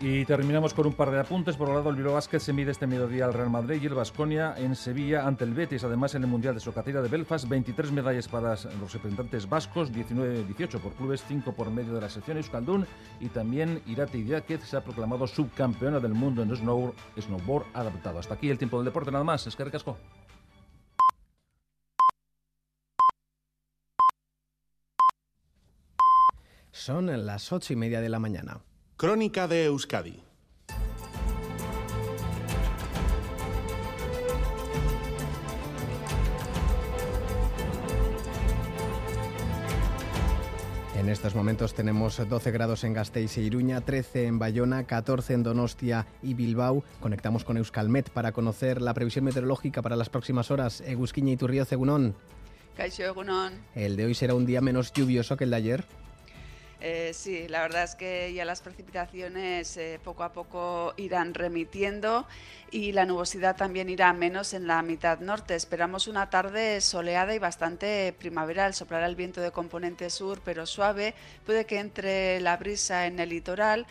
[0.00, 1.56] Y terminamos con un par de apuntes.
[1.56, 3.94] Por un lado, el Bilbao Basket se mide este mediodía al Real Madrid y el
[3.94, 5.84] Vasconia en Sevilla ante el Betis.
[5.84, 10.80] Además, en el Mundial de Socatira de Belfast, 23 medallas para los representantes vascos, 19-18
[10.80, 12.86] por clubes, 5 por medio de la sección Euskaldun.
[13.20, 18.18] Y también Irate Idiáquez se ha proclamado subcampeona del mundo en snowboard, snowboard adaptado.
[18.18, 19.46] Hasta aquí el tiempo del deporte, nada más.
[19.46, 19.96] Es que recasco.
[26.72, 28.60] Son las ocho y media de la mañana.
[28.96, 30.22] Crónica de Euskadi.
[40.96, 45.42] En estos momentos tenemos 12 grados en Gasteiz e Iruña, 13 en Bayona, 14 en
[45.42, 46.84] Donostia y Bilbao.
[47.00, 50.82] Conectamos con Euskalmet para conocer la previsión meteorológica para las próximas horas.
[50.82, 52.14] Egusquiña y Turrío Cegunón.
[53.74, 55.84] El de hoy será un día menos lluvioso que el de ayer.
[56.80, 62.26] Eh, sí, la verdad es que ya las precipitaciones eh, poco a poco irán remitiendo
[62.70, 65.54] y la nubosidad también irá menos en la mitad norte.
[65.54, 68.74] Esperamos una tarde soleada y bastante primaveral.
[68.74, 71.14] Soplará el viento de componente sur, pero suave.
[71.46, 73.86] Puede que entre la brisa en el litoral.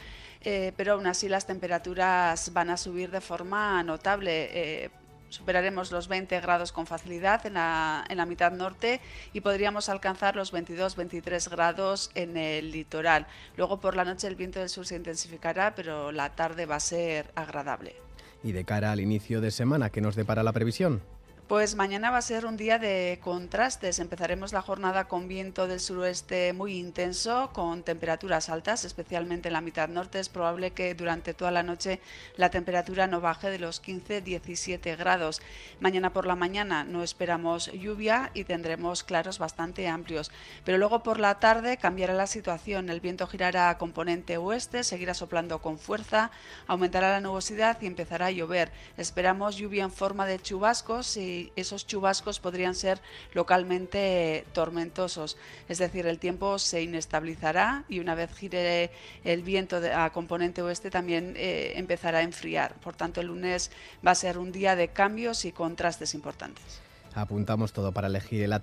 [0.45, 4.91] Eh, pero aún así las temperaturas van a subir de forma notable
[5.33, 9.01] superaremos los 20 grados con facilidad en la, en la mitad norte
[9.33, 13.27] y podríamos alcanzar los 22-23 grados en el litoral.
[13.57, 16.79] Luego por la noche el viento del sur se intensificará, pero la tarde va a
[16.79, 17.95] ser agradable.
[18.43, 21.01] Y de cara al inicio de semana, ¿qué nos depara la previsión?
[21.47, 23.99] Pues mañana va a ser un día de contrastes.
[23.99, 29.59] Empezaremos la jornada con viento del suroeste muy intenso, con temperaturas altas, especialmente en la
[29.59, 30.21] mitad norte.
[30.21, 31.99] Es probable que durante toda la noche
[32.37, 35.41] la temperatura no baje de los 15-17 grados.
[35.81, 40.31] Mañana por la mañana no esperamos lluvia y tendremos claros bastante amplios.
[40.63, 42.89] Pero luego por la tarde cambiará la situación.
[42.89, 46.31] El viento girará a componente oeste, seguirá soplando con fuerza,
[46.67, 48.71] aumentará la nubosidad y empezará a llover.
[48.95, 52.99] Esperamos lluvia en forma de chubascos y esos chubascos podrían ser
[53.33, 55.37] localmente tormentosos.
[55.67, 58.91] Es decir, el tiempo se inestabilizará y una vez gire
[59.23, 62.75] el viento a componente oeste también eh, empezará a enfriar.
[62.75, 63.71] Por tanto, el lunes
[64.05, 66.81] va a ser un día de cambios y contrastes importantes.
[67.15, 68.53] Apuntamos todo para elegir el,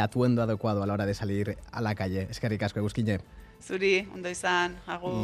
[0.00, 2.26] atuendo adecuado a la hora de salir a la calle.
[2.28, 3.20] Es que ricasco, Busquiñe.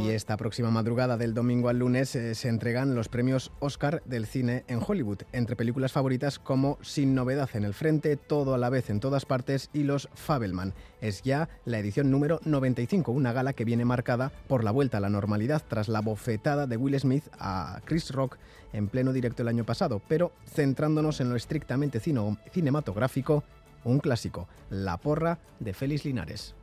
[0.07, 4.27] Y esta próxima madrugada del domingo al lunes eh, se entregan los premios Oscar del
[4.27, 8.71] cine en Hollywood, entre películas favoritas como Sin novedad en el frente, Todo a la
[8.71, 10.73] vez en todas partes y Los Fabelman.
[11.03, 15.01] Es ya la edición número 95, una gala que viene marcada por la vuelta a
[15.01, 18.39] la normalidad tras la bofetada de Will Smith a Chris Rock
[18.73, 23.45] en pleno directo el año pasado, pero centrándonos en lo estrictamente cinematográfico,
[23.85, 26.55] un clásico, La porra de Félix Linares.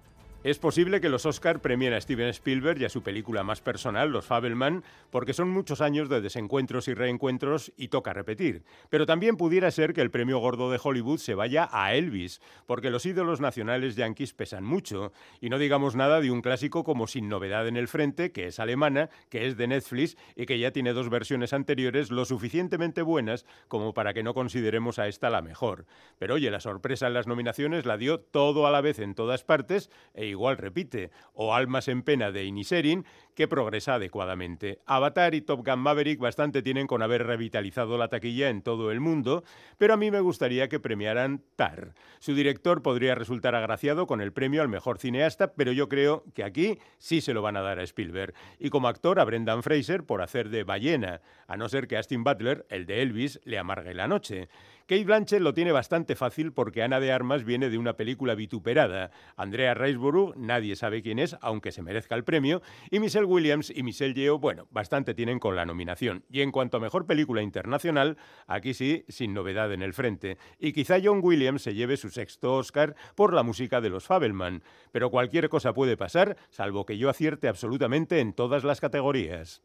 [0.44, 4.12] Es posible que los Oscar premien a Steven Spielberg y a su película más personal,
[4.12, 8.64] Los Fabelman, porque son muchos años de desencuentros y reencuentros y toca repetir.
[8.90, 12.92] Pero también pudiera ser que el premio gordo de Hollywood se vaya a Elvis, porque
[12.92, 15.12] los ídolos nacionales yanquis pesan mucho.
[15.42, 18.60] Y no digamos nada de un clásico como Sin Novedad en el Frente, que es
[18.60, 23.46] alemana, que es de Netflix y que ya tiene dos versiones anteriores lo suficientemente buenas
[23.68, 25.88] como para que no consideremos a esta la mejor.
[26.20, 29.44] Pero oye, la sorpresa en las nominaciones la dio todo a la vez en todas
[29.44, 34.80] partes e igual repite, o Almas en Pena de Iniserin, que progresa adecuadamente.
[34.86, 39.00] Avatar y Top Gun Maverick bastante tienen con haber revitalizado la taquilla en todo el
[39.00, 39.44] mundo,
[39.78, 41.94] pero a mí me gustaría que premiaran Tar.
[42.20, 46.44] Su director podría resultar agraciado con el premio al mejor cineasta, pero yo creo que
[46.44, 48.34] aquí sí se lo van a dar a Spielberg.
[48.60, 52.24] Y como actor a Brendan Fraser por hacer de ballena, a no ser que Astin
[52.24, 54.50] Butler, el de Elvis, le amargue la noche.
[54.88, 59.12] Kate Blanchett lo tiene bastante fácil porque Ana de Armas viene de una película vituperada.
[59.36, 62.62] Andrea Riseborough, nadie sabe quién es, aunque se merezca el premio.
[62.90, 66.24] Y Michelle Williams y Michelle Yeoh, bueno, bastante tienen con la nominación.
[66.32, 70.38] Y en cuanto a mejor película internacional, aquí sí, sin novedad en el frente.
[70.58, 74.64] Y quizá John Williams se lleve su sexto Oscar por la música de los Fabelman.
[74.94, 79.62] Pero cualquier cosa puede pasar, salvo que yo acierte absolutamente en todas las categorías.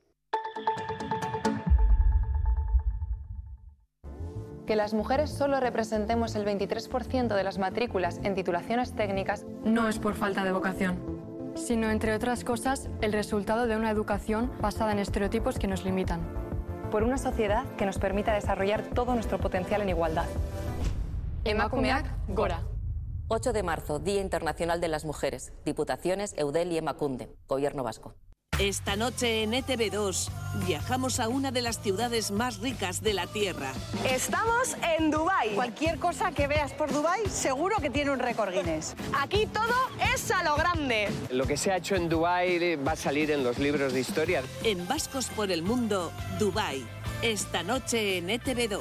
[4.67, 9.99] Que las mujeres solo representemos el 23% de las matrículas en titulaciones técnicas no es
[9.99, 10.99] por falta de vocación,
[11.57, 16.21] sino, entre otras cosas, el resultado de una educación basada en estereotipos que nos limitan.
[16.91, 20.27] Por una sociedad que nos permita desarrollar todo nuestro potencial en igualdad.
[21.45, 22.61] Emakumeak, gora.
[23.29, 25.53] 8 de marzo, Día Internacional de las Mujeres.
[25.65, 27.35] Diputaciones, Eudel y Emacunde.
[27.49, 28.15] Gobierno vasco.
[28.59, 30.29] Esta noche en ETV2
[30.67, 33.73] viajamos a una de las ciudades más ricas de la Tierra.
[34.09, 35.55] Estamos en Dubai.
[35.55, 38.95] Cualquier cosa que veas por Dubai seguro que tiene un récord Guinness.
[39.19, 39.75] Aquí todo
[40.15, 41.09] es a lo grande.
[41.31, 44.43] Lo que se ha hecho en Dubai va a salir en los libros de historia.
[44.63, 46.85] En Vascos por el Mundo, Dubai.
[47.23, 48.81] Esta noche en ETV2.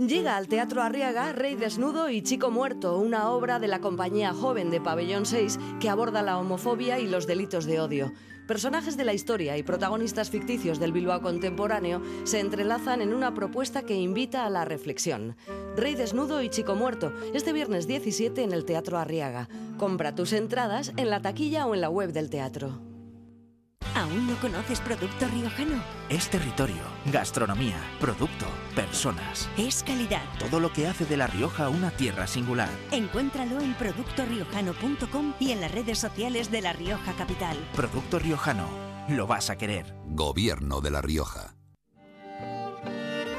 [0.00, 4.70] Llega al Teatro Arriaga Rey Desnudo y Chico Muerto, una obra de la compañía joven
[4.70, 8.10] de Pabellón 6 que aborda la homofobia y los delitos de odio.
[8.48, 13.82] Personajes de la historia y protagonistas ficticios del Bilbao contemporáneo se entrelazan en una propuesta
[13.82, 15.36] que invita a la reflexión.
[15.76, 19.50] Rey Desnudo y Chico Muerto, este viernes 17 en el Teatro Arriaga.
[19.76, 22.89] Compra tus entradas en la taquilla o en la web del teatro.
[24.00, 25.82] ¿Aún no conoces Producto Riojano?
[26.08, 29.48] Es territorio, gastronomía, producto, personas.
[29.58, 30.22] Es calidad.
[30.38, 32.70] Todo lo que hace de La Rioja una tierra singular.
[32.92, 37.58] Encuéntralo en productoriojano.com y en las redes sociales de La Rioja Capital.
[37.76, 38.68] Producto Riojano.
[39.08, 39.94] Lo vas a querer.
[40.06, 41.54] Gobierno de La Rioja.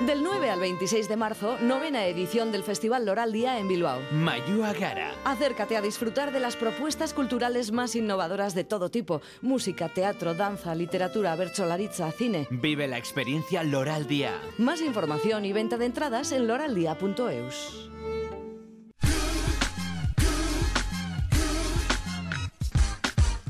[0.06, 4.02] Del 9 al 26 de marzo, novena edición del Festival Loral Día en Bilbao.
[4.12, 5.14] Mayúa Gara.
[5.26, 10.74] Acércate a disfrutar de las propuestas culturales más innovadoras de todo tipo: música, teatro, danza,
[10.74, 12.48] literatura, bercholaritza, cine.
[12.50, 14.42] Vive la experiencia Loral Día.
[14.58, 17.92] Más información y venta de entradas en loraldía.eus.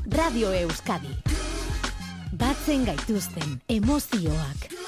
[0.04, 1.16] Radio Euskadi.
[2.32, 4.81] Batzen gaituzten emozioak.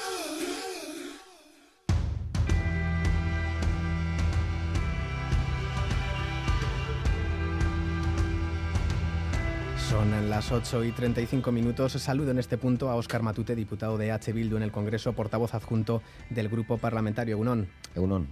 [10.05, 11.93] Son las 8 y 35 minutos.
[11.93, 14.33] Saludo en este punto a Óscar Matute, diputado de H.
[14.33, 17.37] Bildu en el Congreso, portavoz adjunto del Grupo Parlamentario.
[17.37, 18.27] EUNON.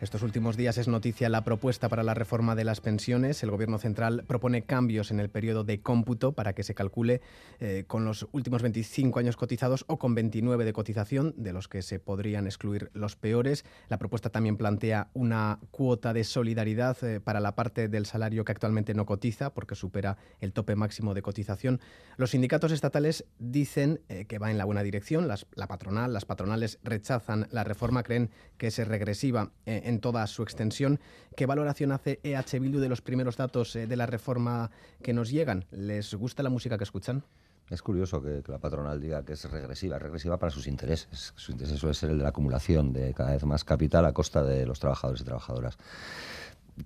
[0.00, 3.42] Estos últimos días es noticia la propuesta para la reforma de las pensiones.
[3.44, 7.20] El Gobierno central propone cambios en el periodo de cómputo para que se calcule
[7.60, 11.80] eh, con los últimos 25 años cotizados o con 29 de cotización, de los que
[11.80, 13.64] se podrían excluir los peores.
[13.88, 18.52] La propuesta también plantea una cuota de solidaridad eh, para la parte del salario que
[18.52, 21.80] actualmente no cotiza, porque supera el tope máximo de cotización.
[22.16, 25.28] Los sindicatos estatales dicen eh, que va en la buena dirección.
[25.28, 29.52] Las, la patronal, las patronales rechazan la reforma, creen que es regresiva
[29.84, 31.00] en toda su extensión.
[31.36, 34.70] ¿Qué valoración hace EH Bildu de los primeros datos de la reforma
[35.02, 35.66] que nos llegan?
[35.70, 37.24] ¿Les gusta la música que escuchan?
[37.70, 41.32] Es curioso que, la patronal diga que es regresiva, regresiva para sus intereses.
[41.36, 44.42] Su interés suele ser el de la acumulación de cada vez más capital a costa
[44.42, 45.78] de los trabajadores y trabajadoras.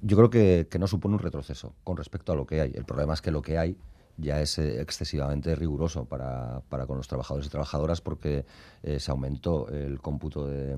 [0.03, 2.73] Yo creo que, que no supone un retroceso con respecto a lo que hay.
[2.75, 3.77] El problema es que lo que hay
[4.19, 8.45] ya es eh, excesivamente riguroso para, para, con los trabajadores y trabajadoras porque
[8.83, 10.77] eh, se aumentó el cómputo de,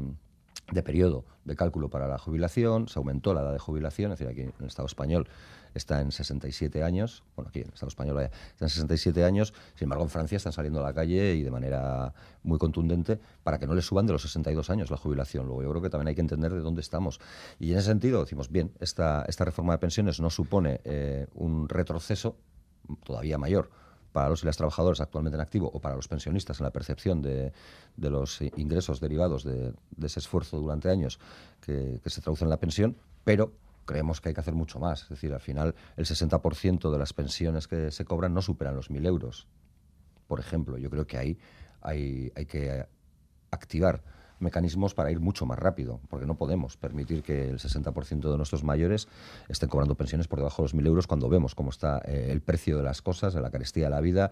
[0.70, 4.30] de periodo de cálculo para la jubilación, se aumentó la edad de jubilación, es decir,
[4.30, 5.28] aquí en el Estado español
[5.74, 9.86] está en 67 años, bueno, aquí en el Estado español está en 67 años, sin
[9.86, 12.12] embargo en Francia están saliendo a la calle y de manera
[12.42, 15.46] muy contundente para que no les suban de los 62 años la jubilación.
[15.46, 17.20] Luego yo creo que también hay que entender de dónde estamos.
[17.58, 21.68] Y en ese sentido decimos, bien, esta, esta reforma de pensiones no supone eh, un
[21.68, 22.36] retroceso
[23.04, 23.70] todavía mayor
[24.12, 27.22] para los y las trabajadoras actualmente en activo o para los pensionistas en la percepción
[27.22, 27.52] de,
[27.96, 31.18] de los ingresos derivados de, ese esfuerzo durante años
[31.60, 33.52] que, que se traduce en la pensión, pero
[33.84, 35.02] creemos que hay que hacer mucho más.
[35.02, 38.90] Es decir, al final el 60% de las pensiones que se cobran no superan los
[38.90, 39.46] 1.000 euros.
[40.26, 41.38] Por ejemplo, yo creo que ahí
[41.80, 42.86] hay, hay que
[43.50, 44.02] activar
[44.40, 48.64] mecanismos para ir mucho más rápido, porque no podemos permitir que el 60% de nuestros
[48.64, 49.08] mayores
[49.48, 52.40] estén cobrando pensiones por debajo de los 1.000 euros cuando vemos cómo está eh, el
[52.40, 54.30] precio de las cosas, la carestía de la vida,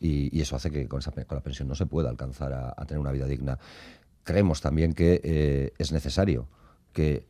[0.00, 2.84] y, eso hace que con, esa, con, la pensión no se pueda alcanzar a, a
[2.84, 3.58] tener una vida digna.
[4.24, 6.48] Creemos también que eh, es necesario
[6.92, 7.26] que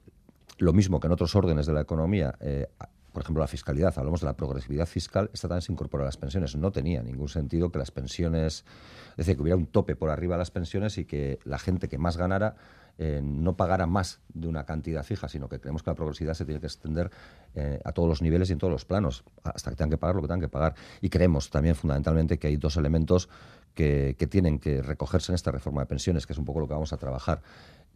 [0.59, 2.69] lo mismo que en otros órdenes de la economía, eh,
[3.15, 6.17] por ejemplo, la fiscalidad, hablamos de la progresividad fiscal, esta también se incorpora a las
[6.17, 6.57] pensiones.
[6.57, 8.65] No tenía ningún sentido que las pensiones,
[9.13, 11.89] es decir, que hubiera un tope por arriba de las pensiones y que la gente
[11.89, 12.57] que más ganara
[12.99, 16.45] eh, no pagara más de una cantidad fija, sino que creemos que la progresividad se
[16.45, 17.13] tiene que extender
[17.55, 20.17] eh, a todos los niveles y en todos los planos, hasta que tengan que pagar
[20.17, 20.75] lo que tengan que pagar.
[21.01, 23.29] Y creemos también fundamentalmente que hay dos elementos
[23.75, 26.67] que, que tienen que recogerse en esta reforma de pensiones, que es un poco lo
[26.67, 27.43] que vamos a trabajar,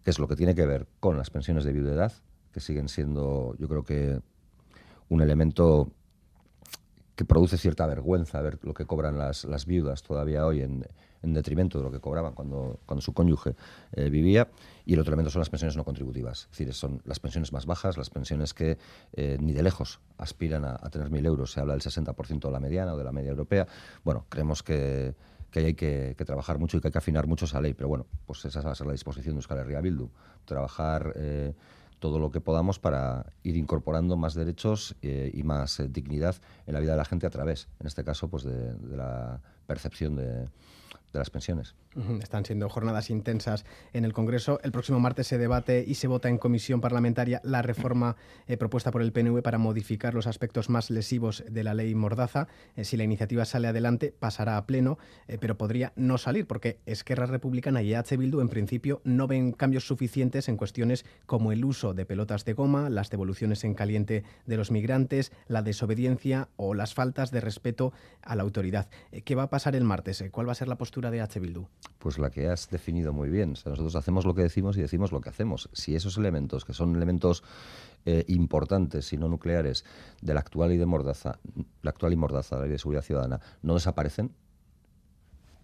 [0.05, 2.13] que es lo que tiene que ver con las pensiones de viudedad,
[2.53, 4.21] que siguen siendo, yo creo que
[5.09, 5.93] un elemento
[7.19, 10.87] que produce cierta vergüenza ver lo que cobran las, viudas todavía hoy en,
[11.21, 13.57] en, detrimento de lo que cobraban cuando, cuando su cónyuge
[13.91, 14.47] eh, vivía.
[14.87, 17.67] Y el otro elemento son las pensiones no contributivas, es decir, son las pensiones más
[17.67, 18.79] bajas, las pensiones que
[19.15, 21.51] eh, ni de lejos aspiran a, tener mil euros.
[21.51, 23.67] Se habla del 60% de la mediana o de la media europea.
[24.05, 25.17] Bueno, creemos que,
[25.51, 27.75] que hay que, que, trabajar mucho y que hay que afinar mucho esa ley.
[27.75, 30.09] Pero bueno, pues esa va a ser la disposición de Euskal Herria Bildu.
[30.45, 31.15] Trabajar...
[31.17, 31.53] Eh,
[31.99, 36.37] todo lo que podamos para ir incorporando más derechos eh, y más eh, dignidad
[36.67, 39.41] en la vida de la gente a través, en este caso, pues de, de la
[39.67, 40.49] percepción de,
[41.13, 41.75] de las pensiones.
[42.23, 44.61] Están siendo jornadas intensas en el Congreso.
[44.63, 48.15] El próximo martes se debate y se vota en comisión parlamentaria la reforma
[48.47, 52.47] eh, propuesta por el PNV para modificar los aspectos más lesivos de la ley Mordaza.
[52.77, 56.79] Eh, si la iniciativa sale adelante, pasará a pleno, eh, pero podría no salir porque
[56.87, 61.65] Esquerra Republicana y EH Bildu en principio no ven cambios suficientes en cuestiones como el
[61.65, 66.75] uso de pelotas de goma, las devoluciones en caliente de los migrantes, la desobediencia o
[66.75, 67.93] las faltas de respeto
[68.23, 68.89] a la autoridad.
[69.25, 70.25] ¿Qué va a pasar el martes?
[70.31, 71.67] ¿Cuál va a ser la postura de EH Bildu?
[71.99, 73.51] Pues la que has definido muy bien.
[73.51, 75.69] nosotros hacemos lo que decimos y decimos lo que hacemos.
[75.73, 77.43] Si esos elementos, que son elementos
[78.05, 79.85] eh, importantes y no nucleares
[80.21, 81.39] de la actual ley de Mordaza,
[81.83, 84.33] la actual y Mordaza, la ley de seguridad ciudadana, no desaparecen,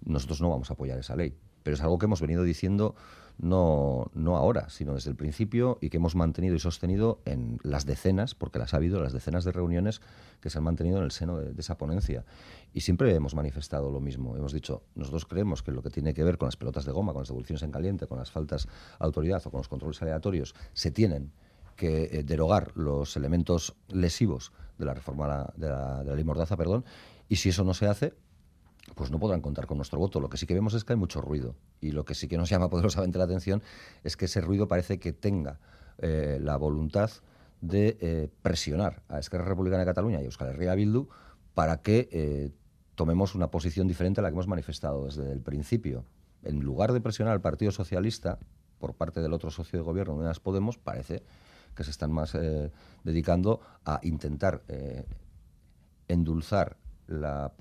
[0.04, 1.36] nosotros no vamos a apoyar esa ley.
[1.62, 2.94] Pero es algo que hemos venido diciendo
[3.38, 7.84] no, no ahora, sino desde el principio y que hemos mantenido y sostenido en las
[7.84, 10.00] decenas, porque las ha habido, las decenas de reuniones
[10.40, 12.24] que se han mantenido en el seno de, esa ponencia.
[12.72, 14.36] Y siempre hemos manifestado lo mismo.
[14.36, 17.12] Hemos dicho, nosotros creemos que lo que tiene que ver con las pelotas de goma,
[17.12, 18.68] con las devoluciones en caliente, con las faltas
[18.98, 21.32] a autoridad o con los controles aleatorios, se tienen
[21.76, 26.56] que eh, derogar los elementos lesivos de la reforma de la, de la ley Mordaza,
[26.56, 26.84] perdón,
[27.28, 28.14] y si eso no se hace,
[28.94, 30.20] pues no podrán contar con nuestro voto.
[30.20, 32.36] Lo que sí que vemos es que hay mucho ruido y lo que sí que
[32.36, 33.62] nos llama poderosamente la atención
[34.02, 35.58] es que ese ruido parece que tenga
[35.98, 37.10] eh, la voluntad
[37.60, 41.08] de eh, presionar a Esquerra Republicana de Cataluña y a Euskal Herria Bildu
[41.54, 42.50] para que eh,
[42.94, 46.04] tomemos una posición diferente a la que hemos manifestado desde el principio.
[46.42, 48.38] En lugar de presionar al Partido Socialista
[48.78, 51.22] por parte del otro socio de gobierno, Unidas Podemos, parece
[51.74, 52.36] que se están más
[53.02, 54.62] dedicando a intentar
[56.06, 56.76] endulzar
[57.06, 57.52] la,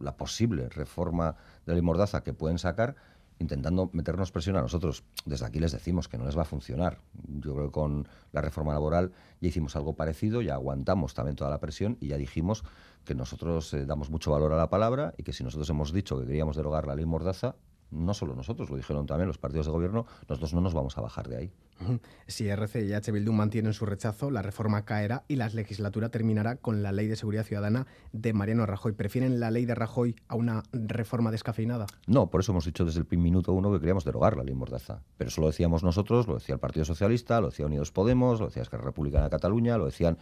[0.00, 1.32] la, posible reforma
[1.64, 2.96] de la ley Mordaza que pueden sacar,
[3.38, 5.04] intentando meternos presión a nosotros.
[5.24, 7.00] Desde aquí les decimos que no les va a funcionar.
[7.26, 11.50] Yo creo que con la reforma laboral ya hicimos algo parecido, ya aguantamos también toda
[11.50, 12.64] la presión y ya dijimos
[13.04, 16.18] que nosotros eh, damos mucho valor a la palabra y que si nosotros hemos dicho
[16.20, 17.56] que queríamos derogar la ley Mordaza,
[17.90, 21.00] no solo nosotros, lo dijeron también los partidos de gobierno, nosotros no nos vamos a
[21.00, 21.52] bajar de ahí.
[22.26, 23.10] Si RC y H.
[23.10, 27.16] Bildu mantienen su rechazo, la reforma caerá y la legislatura terminará con la ley de
[27.16, 28.92] seguridad ciudadana de Mariano Rajoy.
[28.92, 31.86] ¿Prefieren la ley de Rajoy a una reforma descafeinada?
[32.06, 35.02] No, por eso hemos dicho desde el minuto uno que queríamos derogar la ley Mordaza.
[35.16, 38.46] Pero eso lo decíamos nosotros, lo decía el Partido Socialista, lo decía Unidos Podemos, lo
[38.46, 40.18] decía Esquerra Republicana de Cataluña, lo decían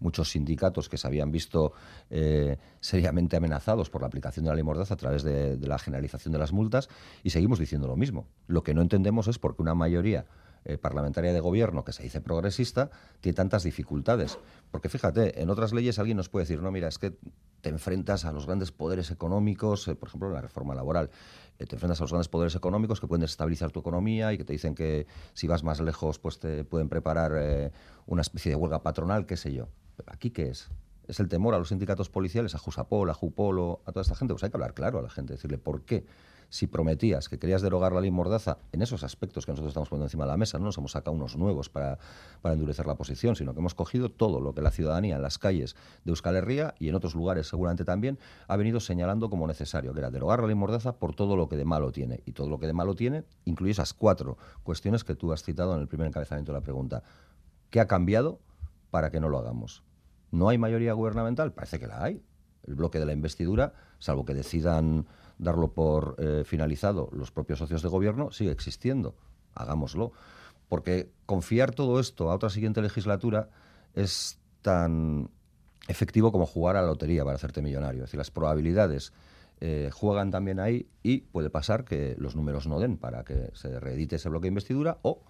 [0.00, 1.72] muchos sindicatos que se habían visto
[2.10, 5.78] eh, seriamente amenazados por la aplicación de la ley Mordaza a través de, de la
[5.78, 6.88] generalización de las multas
[7.22, 8.26] y seguimos diciendo lo mismo.
[8.48, 10.26] Lo que no entendemos es por qué una mayoría
[10.64, 12.90] eh, parlamentaria de gobierno que se dice progresista
[13.20, 14.38] tiene tantas dificultades.
[14.70, 17.16] Porque fíjate, en otras leyes alguien nos puede decir, no, mira, es que
[17.60, 21.10] te enfrentas a los grandes poderes económicos, eh, por ejemplo, la reforma laboral,
[21.58, 24.44] eh, te enfrentas a los grandes poderes económicos que pueden desestabilizar tu economía y que
[24.44, 27.72] te dicen que si vas más lejos, pues te pueden preparar
[28.06, 29.68] una especie de huelga patronal, qué sé yo.
[30.06, 30.68] ¿Aquí qué es?
[31.08, 34.32] ¿Es el temor a los sindicatos policiales, a Jusapol, a Jupol, a toda esta gente?
[34.34, 36.06] Pues hay que hablar claro a la gente, decirle por qué
[36.52, 40.04] si prometías que querías derogar la ley Mordaza en esos aspectos que nosotros estamos poniendo
[40.04, 41.98] encima de la mesa, no nos hemos sacado unos nuevos para,
[42.44, 45.76] endurecer la posición, sino que hemos cogido todo lo que la ciudadanía en las calles
[46.04, 50.00] de Euskal Herria y en otros lugares seguramente también ha venido señalando como necesario, que
[50.00, 52.20] era derogar la ley Mordaza por todo lo que de malo tiene.
[52.26, 55.74] Y todo lo que de malo tiene incluye esas cuatro cuestiones que tú has citado
[55.74, 57.02] en el primer encabezamiento de la pregunta.
[57.70, 58.40] ¿Qué ha cambiado
[58.90, 59.84] para que no lo hagamos?
[60.30, 61.54] ¿No hay mayoría gubernamental?
[61.54, 62.22] Parece que la hay.
[62.64, 65.06] El bloque de la investidura, salvo que decidan
[65.42, 69.14] darlo por eh, finalizado los propios socios de gobierno, sigue existiendo.
[69.54, 70.12] Hagámoslo.
[70.68, 73.50] Porque confiar todo esto a otra siguiente legislatura
[73.94, 75.30] es tan
[75.88, 78.04] efectivo como jugar a la lotería para hacerte millonario.
[78.04, 79.12] Es decir, las probabilidades
[79.60, 83.78] eh, juegan también ahí y puede pasar que los números no den para que se
[83.80, 85.22] reedite ese bloque de investidura o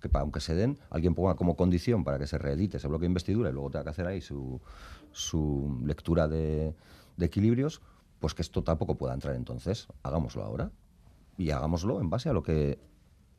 [0.00, 3.10] que aunque se den, alguien ponga como condición para que se reedite ese bloque de
[3.10, 4.60] investidura y luego tenga que hacer ahí su,
[5.12, 6.74] su lectura de,
[7.16, 7.80] de equilibrios,
[8.22, 9.88] pues que esto tampoco pueda entrar entonces.
[10.04, 10.70] Hagámoslo ahora
[11.36, 12.78] y hagámoslo en base a lo que,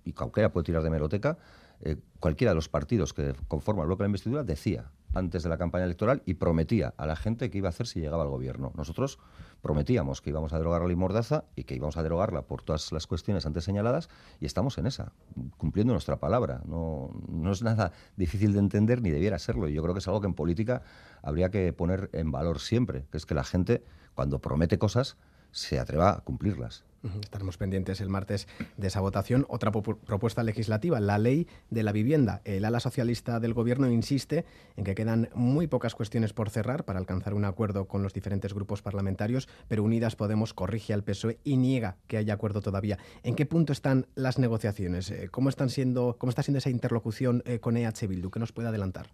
[0.03, 1.38] y cualquiera puede tirar de meroteca,
[1.79, 5.49] eh, cualquiera de los partidos que conforman el bloque de la investidura decía antes de
[5.49, 8.29] la campaña electoral y prometía a la gente que iba a hacer si llegaba al
[8.29, 8.73] gobierno.
[8.75, 9.19] Nosotros
[9.64, 12.91] prometíamos que íbamos a derogar la ley Mordaza y que íbamos a derogarla por todas
[12.91, 14.09] las cuestiones antes señaladas
[14.41, 15.14] y estamos en esa,
[15.57, 16.61] cumpliendo nuestra palabra.
[16.66, 19.70] No, no es nada difícil de entender ni debiera serlo.
[19.70, 20.84] Y yo creo que es algo que en política
[21.22, 25.16] habría que poner en valor siempre, que es que la gente, cuando promete cosas,
[25.54, 26.84] se atreva a cumplirlas.
[27.22, 28.47] Estaremos pendientes el martes
[28.78, 29.45] de esa votación.
[29.49, 32.41] Otra propuesta legislativa, la ley de la vivienda.
[32.45, 34.45] El ala socialista del Gobierno insiste
[34.78, 38.54] en que quedan muy pocas cuestiones por cerrar para alcanzar un acuerdo con los diferentes
[38.54, 42.97] grupos parlamentarios, pero Unidas Podemos corrige al PSOE y niega que haya acuerdo todavía.
[43.24, 45.12] ¿En qué punto están las negociaciones?
[45.12, 48.30] Eh, ¿Cómo, están siendo, cómo está siendo esa interlocución eh, con EH Bildu?
[48.30, 49.08] ¿Qué nos puede adelantar?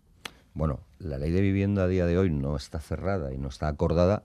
[0.54, 3.68] Bueno, la ley de vivienda a día de hoy no está cerrada y no está
[3.68, 4.24] acordada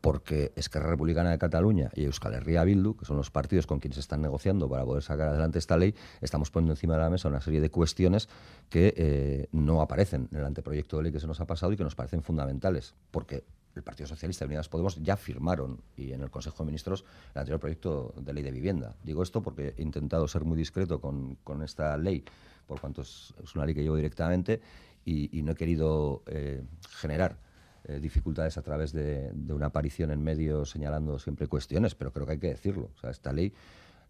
[0.00, 3.98] porque Esquerra Republicana de Cataluña y Euskal Herria Bildu, que son los partidos con quienes
[3.98, 7.40] están negociando para poder sacar adelante esta ley, estamos poniendo encima de la mesa una
[7.40, 8.28] serie de cuestiones
[8.68, 11.76] que eh, no aparecen en el anteproyecto de ley que se nos ha pasado y
[11.76, 13.44] que nos parecen fundamentales, porque
[13.74, 17.40] el Partido Socialista y Unidas Podemos ya firmaron y en el Consejo de Ministros el
[17.40, 18.94] anterior proyecto de ley de vivienda.
[19.02, 22.24] Digo esto porque he intentado ser muy discreto con, esta ley,
[22.66, 24.60] por cuanto es, una ley que llevo directamente
[25.04, 27.38] y, no he querido eh, generar
[27.88, 32.32] eh, dificultades a través de, una aparición en medios señalando siempre cuestiones, pero creo que
[32.32, 32.90] hay que decirlo.
[32.94, 33.54] O sea, esta ley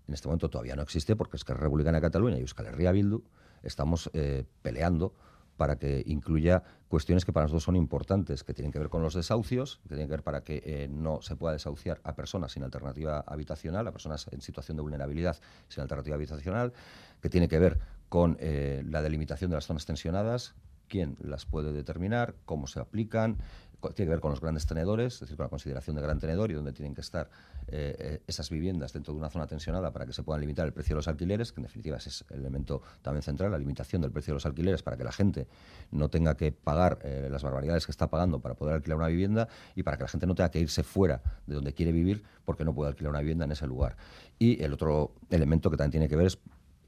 [0.08, 3.22] en este momento todavía no existe porque es que Republicana Cataluña y Euskal Herria Bildu
[3.62, 5.14] estamos eh, peleando
[5.56, 9.14] para que incluya cuestiones que para nosotros son importantes, que tienen que ver con los
[9.14, 12.64] desahucios, que tienen que ver para que eh, no se pueda desahuciar a personas sin
[12.64, 15.36] alternativa habitacional, a personas en situación de vulnerabilidad
[15.68, 16.72] sin alternativa habitacional,
[17.22, 20.54] que tiene que ver con la delimitación de las zonas tensionadas,
[20.88, 23.36] quién las puede determinar, cómo se aplican,
[23.94, 26.50] tiene que ver con los grandes tenedores, es decir, con la consideración de gran tenedor
[26.50, 27.30] y donde tienen que estar
[27.68, 30.72] eh, eh, esas viviendas dentro de una zona tensionada para que se puedan limitar el
[30.72, 34.10] precio de los alquileres, que en definitiva es el elemento también central, la limitación del
[34.10, 35.46] precio de los alquileres para que la gente
[35.92, 39.48] no tenga que pagar eh, las barbaridades que está pagando para poder alquilar una vivienda
[39.76, 42.64] y para que la gente no tenga que irse fuera de donde quiere vivir porque
[42.64, 43.96] no puede alquilar una vivienda en ese lugar.
[44.40, 46.38] Y el otro elemento que también tiene que ver es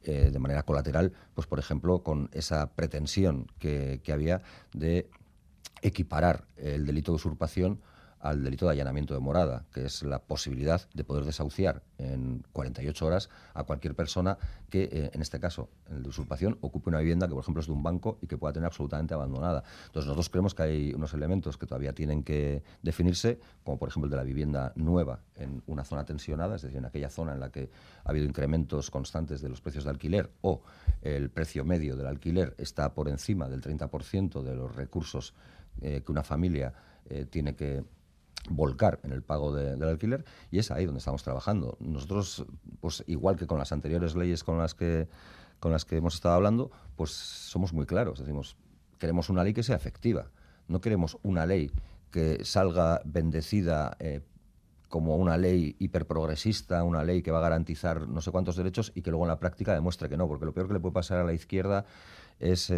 [0.03, 4.41] de manera colateral, pues por ejemplo, con esa pretensión que, que había
[4.73, 5.11] de
[5.83, 7.81] equiparar el delito de usurpación
[8.21, 13.07] al delito de allanamiento de morada, que es la posibilidad de poder desahuciar en 48
[13.07, 14.37] horas a cualquier persona
[14.69, 17.67] que, eh, en este caso, el de usurpación, ocupe una vivienda que, por ejemplo, es
[17.67, 19.65] de un banco y que pueda tener absolutamente abandonada.
[19.87, 24.07] Entonces, nosotros creemos que hay unos elementos que todavía tienen que definirse, como por ejemplo
[24.07, 27.41] el de la vivienda nueva en una zona tensionada, es decir, en aquella zona en
[27.41, 27.71] la que
[28.05, 30.61] ha habido incrementos constantes de los precios de alquiler o
[31.01, 35.35] el precio medio del alquiler está por encima del 30% de los recursos
[35.81, 36.73] eh, que una familia
[37.09, 37.85] eh, tiene que
[38.49, 41.77] volcar en el pago del alquiler y es ahí donde estamos trabajando.
[41.81, 42.47] Nosotros,
[42.81, 45.09] pues igual que con las anteriores leyes con las que
[45.59, 48.19] con las que hemos estado hablando, pues somos muy claros.
[48.19, 48.57] Decimos,
[48.99, 50.31] queremos una ley que sea efectiva.
[50.69, 51.71] No queremos una ley
[52.11, 54.23] que salga bendecida eh,
[54.89, 59.03] como una ley hiperprogresista, una ley que va a garantizar no sé cuántos derechos y
[59.03, 61.19] que luego en la práctica demuestre que no, porque lo peor que le puede pasar
[61.19, 61.85] a la izquierda
[62.39, 62.73] es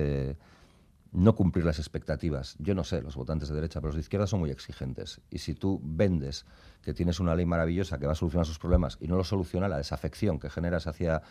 [1.12, 2.56] no cumplir las expectativas.
[2.58, 5.20] Yo no sé, los votantes de derecha, pero los de izquierda son muy exigentes.
[5.30, 6.46] Y si tú vendes
[6.82, 9.68] que tienes una ley maravillosa que va a solucionar sus problemas y no lo soluciona,
[9.68, 11.22] la desafección que generas hacia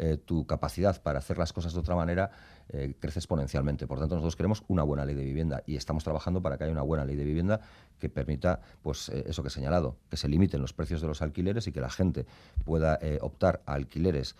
[0.00, 2.30] eh, tu capacidad para hacer las cosas de otra manera
[2.68, 3.88] eh, crece exponencialmente.
[3.88, 6.72] Por tanto, nosotros queremos una buena ley de vivienda y estamos trabajando para que haya
[6.72, 7.60] una buena ley de vivienda
[7.98, 11.20] que permita, pues, eh, eso que he señalado, que se limiten los precios de los
[11.20, 12.26] alquileres y que la gente
[12.64, 14.36] pueda optar a alquileres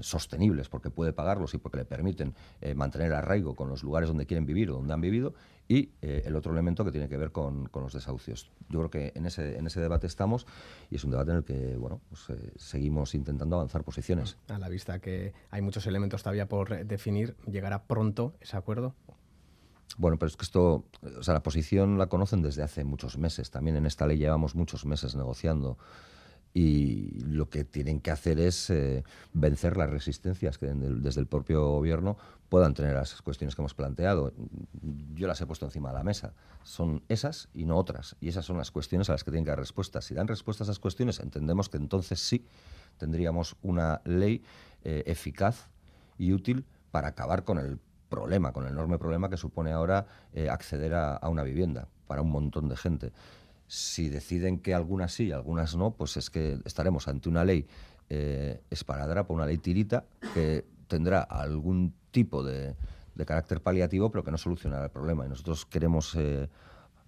[0.00, 2.34] sostenibles porque puede pagarlos y porque le permiten
[2.74, 5.34] mantener arraigo con los lugares donde quieren vivir o donde han vivido
[5.68, 8.50] y eh, el otro elemento que tiene que ver con, los desahucios.
[8.70, 10.46] Yo creo que en ese, en ese debate estamos
[10.90, 14.36] y es un debate en el que bueno, pues, eh, seguimos intentando avanzar posiciones.
[14.48, 18.94] A la vista que hay muchos elementos todavía por definir, ¿llegará pronto ese acuerdo?
[19.96, 20.84] Bueno, pero es que esto,
[21.18, 23.50] o sea, la posición la conocen desde hace muchos meses.
[23.50, 25.78] También en esta ley llevamos muchos meses negociando
[26.54, 31.66] y lo que tienen que hacer es eh, vencer las resistencias que desde el propio
[31.68, 32.16] gobierno
[32.48, 34.32] puedan tener las cuestiones que hemos planteado.
[35.14, 36.32] Yo las he puesto encima de la mesa.
[36.62, 38.16] Son esas y no otras.
[38.20, 40.06] Y esas son las cuestiones a las que tienen que dar respuestas.
[40.06, 42.46] Si dan respuesta a esas cuestiones, entendemos que entonces sí
[42.96, 44.42] tendríamos una ley
[44.84, 45.68] eh, eficaz
[46.16, 47.78] y útil para acabar con el
[48.08, 52.30] problema, con el enorme problema que supone ahora eh, acceder a una vivienda para un
[52.30, 53.12] montón de gente.
[53.68, 57.66] Si deciden que algunas sí y algunas no, pues es que estaremos ante una ley
[58.08, 62.74] eh, esparadrapa, una ley tirita, que tendrá algún tipo de,
[63.26, 65.26] carácter paliativo, pero que no solucionará el problema.
[65.26, 66.48] Y nosotros queremos eh,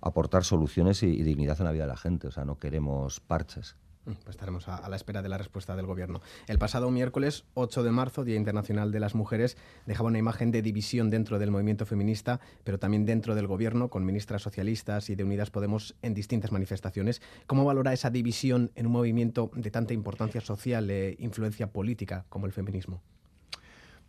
[0.01, 3.77] aportar soluciones y dignidad en la vida de la gente, o sea, no queremos parches.
[4.17, 6.21] Pues estaremos a, la espera de la respuesta del Gobierno.
[6.47, 9.57] El pasado miércoles 8 de marzo, Día Internacional de las Mujeres,
[9.87, 14.05] dejaba una imagen de división dentro del movimiento feminista, pero también dentro del Gobierno, con
[14.05, 17.23] ministras socialistas y de Unidas Podemos en distintas manifestaciones.
[17.47, 22.47] ¿Cómo valora esa división en un movimiento de tanta importancia social e influencia política como
[22.47, 23.03] el feminismo?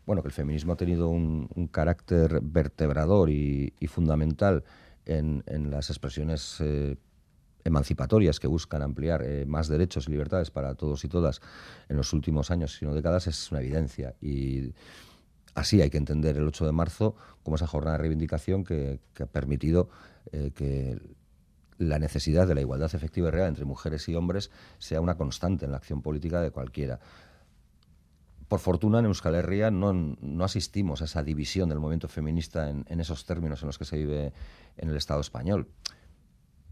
[0.05, 4.63] Bueno, que el feminismo ha tenido un, carácter vertebrador y, fundamental
[5.05, 6.57] en, las expresiones.
[6.59, 6.97] Eh,
[7.63, 11.41] emancipatorias que buscan ampliar eh, más derechos y libertades para todos y todas
[11.89, 14.15] en los últimos años, sino décadas, es una evidencia.
[14.21, 14.73] Y
[15.55, 19.25] así hay que entender el 8 de marzo como esa jornada de reivindicación que, ha
[19.25, 19.89] permitido
[20.31, 20.99] eh, que
[21.77, 25.65] la necesidad de la igualdad efectiva y real entre mujeres y hombres sea una constante
[25.65, 26.99] en la acción política de cualquiera.
[28.47, 32.99] Por fortuna, en Euskal Herria no, no asistimos a esa división del movimiento feminista en,
[32.99, 34.33] esos términos en los que se vive
[34.75, 35.69] en el Estado español.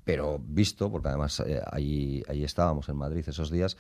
[0.10, 3.78] Pero visto, porque además eh, ahí, estábamos en Madrid esos días,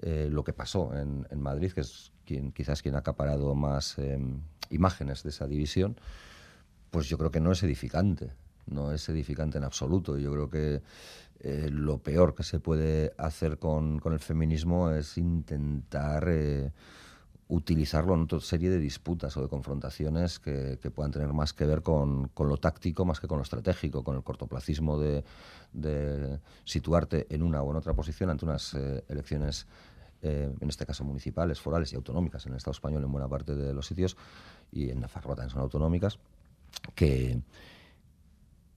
[0.00, 4.40] eh, lo que pasó en, Madrid, que es quien, quizás quien ha acaparado más em,
[4.70, 6.00] imágenes de esa división,
[6.90, 8.32] pues yo creo que no es edificante
[8.66, 10.18] no es edificante en absoluto.
[10.18, 10.82] Yo creo que
[11.40, 16.72] eh, lo peor que se puede hacer con, el feminismo es intentar eh,
[17.48, 21.82] utilizarlo en otra serie de disputas o de confrontaciones que, puedan tener más que ver
[21.82, 25.22] con, lo táctico más que con lo estratégico, con el cortoplacismo de,
[26.64, 29.66] situarte en una o en otra posición ante unas eh, elecciones
[30.22, 33.72] en este caso municipales, forales y autonómicas en el Estado español en buena parte de
[33.72, 34.16] los sitios
[34.72, 36.18] y en Nafarroa también son autonómicas,
[36.94, 37.40] que,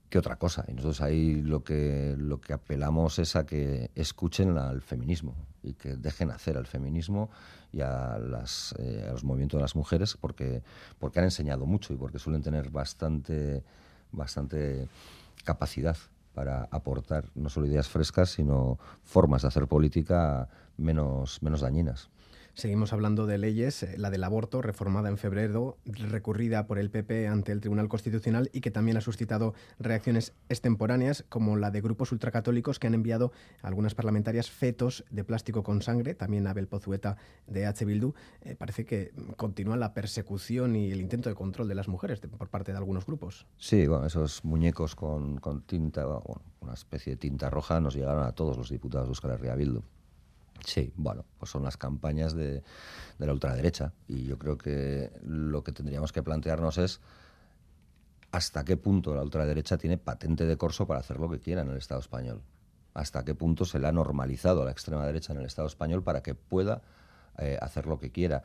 [0.10, 0.66] que otra cosa.
[0.68, 5.74] Y nosotros ahí lo que, lo que apelamos es a que escuchen al feminismo y
[5.74, 7.30] que dejen hacer al feminismo
[7.72, 10.64] y a, las, eh, los movimientos de las mujeres porque,
[10.98, 13.64] porque han enseñado mucho y porque suelen tener bastante,
[14.12, 14.88] bastante
[15.44, 15.98] capacidad
[16.34, 20.48] para aportar no solo ideas frescas, sino formas de hacer política
[20.78, 22.10] menos, menos dañinas.
[22.60, 27.30] Seguimos hablando de leyes, eh, la del aborto, reformada en febrero, recurrida por el PP
[27.30, 32.12] ante el Tribunal Constitucional y que también ha suscitado reacciones extemporáneas, como la de grupos
[32.12, 33.32] ultracatólicos que han enviado
[33.62, 37.16] a algunas parlamentarias fetos de plástico con sangre, también Abel Pozueta
[37.48, 37.86] de H.
[37.86, 38.14] Bildu.
[38.42, 42.50] Eh, parece que continúa la persecución y el intento de control de las mujeres por
[42.50, 43.48] parte de algunos grupos.
[43.58, 46.06] Sí, bueno, esos muñecos con, tinta,
[46.60, 49.82] una especie de tinta roja, nos llegaron a todos los diputados de Euskal Herria Bildu.
[50.66, 52.64] Sí, bueno, pues son las campañas de,
[53.18, 57.02] la ultraderecha y yo creo que lo que tendríamos que plantearnos es
[58.32, 61.70] hasta qué punto la ultraderecha tiene patente de corso para hacer lo que quiera en
[61.70, 62.42] el Estado español.
[62.94, 66.04] Hasta qué punto se le ha normalizado a la extrema derecha en el Estado español
[66.04, 66.82] para que pueda
[67.38, 68.44] eh, hacer lo que quiera.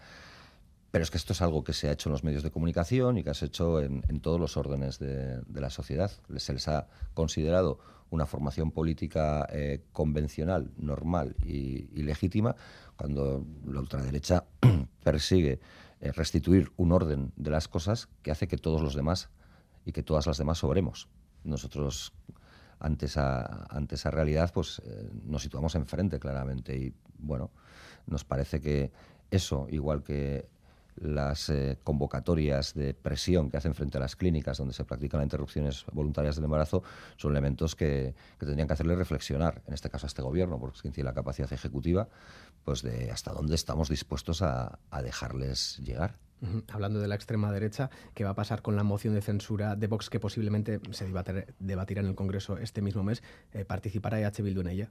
[0.94, 3.18] Pero es que esto es algo que se ha hecho en los medios de comunicación
[3.18, 6.08] y que se ha hecho en, todos los órdenes de, la sociedad.
[6.36, 7.80] Se les ha considerado
[8.10, 12.54] una formación política eh, convencional, normal y, legítima,
[12.94, 14.44] cuando la ultraderecha
[15.02, 15.58] persigue
[16.00, 19.30] eh, restituir un orden de las cosas que hace que todos los demás
[19.84, 21.08] y que todas las demás sobremos.
[21.42, 22.12] Nosotros
[22.78, 27.50] ante esa, ante esa realidad pues eh, nos situamos enfrente claramente y bueno,
[28.06, 28.92] nos parece que
[29.32, 30.53] eso, igual que
[31.04, 35.26] las eh, convocatorias de presión que hacen frente a las clínicas donde se practican las
[35.26, 36.82] interrupciones voluntarias del embarazo
[37.16, 41.08] son elementos que, tendrían que hacerle reflexionar, en este caso a este gobierno, porque tiene
[41.08, 42.08] la capacidad ejecutiva,
[42.64, 46.16] pues de hasta dónde estamos dispuestos a, dejarles llegar.
[46.72, 49.86] Hablando de la extrema derecha, ¿qué va a pasar con la moción de censura de
[49.86, 51.06] Vox que posiblemente se
[51.58, 53.22] debatirá en el Congreso este mismo mes?
[53.66, 54.90] ¿Participará EH Bildu en ella?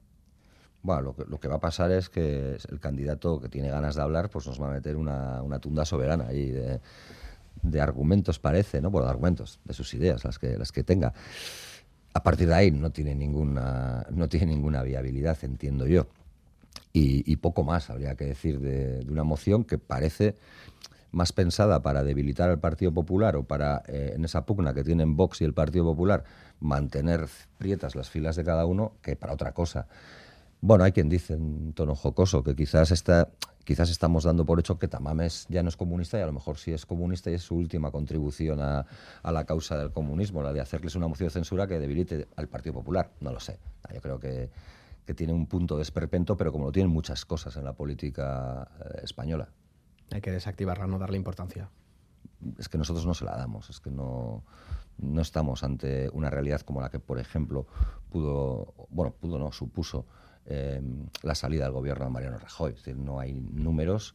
[0.84, 4.30] Bueno, lo que, va a pasar es que el candidato que tiene ganas de hablar,
[4.30, 8.92] pues nos va a meter una, tunda soberana ahí de, argumentos, parece, ¿no?
[8.92, 11.14] Bueno, de argumentos, de sus ideas, las que, las que tenga.
[12.14, 16.06] A partir de ahí no tiene ninguna, no tiene ninguna viabilidad, entiendo yo.
[16.92, 20.36] Y, poco más habría que decir de, una moción que parece
[21.12, 25.16] más pensada para debilitar al Partido Popular o para, eh, en esa pugna que tienen
[25.16, 26.26] Vox y el Partido Popular,
[26.60, 27.28] mantener
[27.58, 29.88] prietas las filas de cada uno que para otra cosa.
[30.66, 33.28] Bueno, hay quien dice en tono jocoso que quizás está,
[33.66, 36.58] quizás estamos dando por hecho que Tamames ya no es comunista y a lo mejor
[36.58, 38.86] sí es comunista y es su última contribución a,
[39.30, 42.76] la causa del comunismo, la de hacerles una moción de censura que debilite al Partido
[42.76, 43.12] Popular.
[43.20, 43.60] No lo sé.
[43.94, 44.50] Yo creo que,
[45.14, 49.02] tiene un punto de esperpento, pero como lo tienen muchas cosas en la política eh,
[49.04, 49.50] española.
[50.12, 51.70] Hay que desactivarla, no darle importancia.
[52.58, 54.46] Es que nosotros no se la damos, es que no,
[54.98, 57.68] no estamos ante una realidad como la que, por ejemplo,
[58.10, 60.06] pudo, bueno, pudo no, supuso
[60.46, 62.72] Em, la salida del gobierno de Mariano Rajoy.
[62.72, 64.14] Es decir, no hay números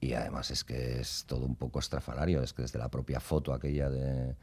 [0.00, 2.42] y además es que es todo un poco estrafalario.
[2.42, 4.36] Es que desde la propia foto aquella de.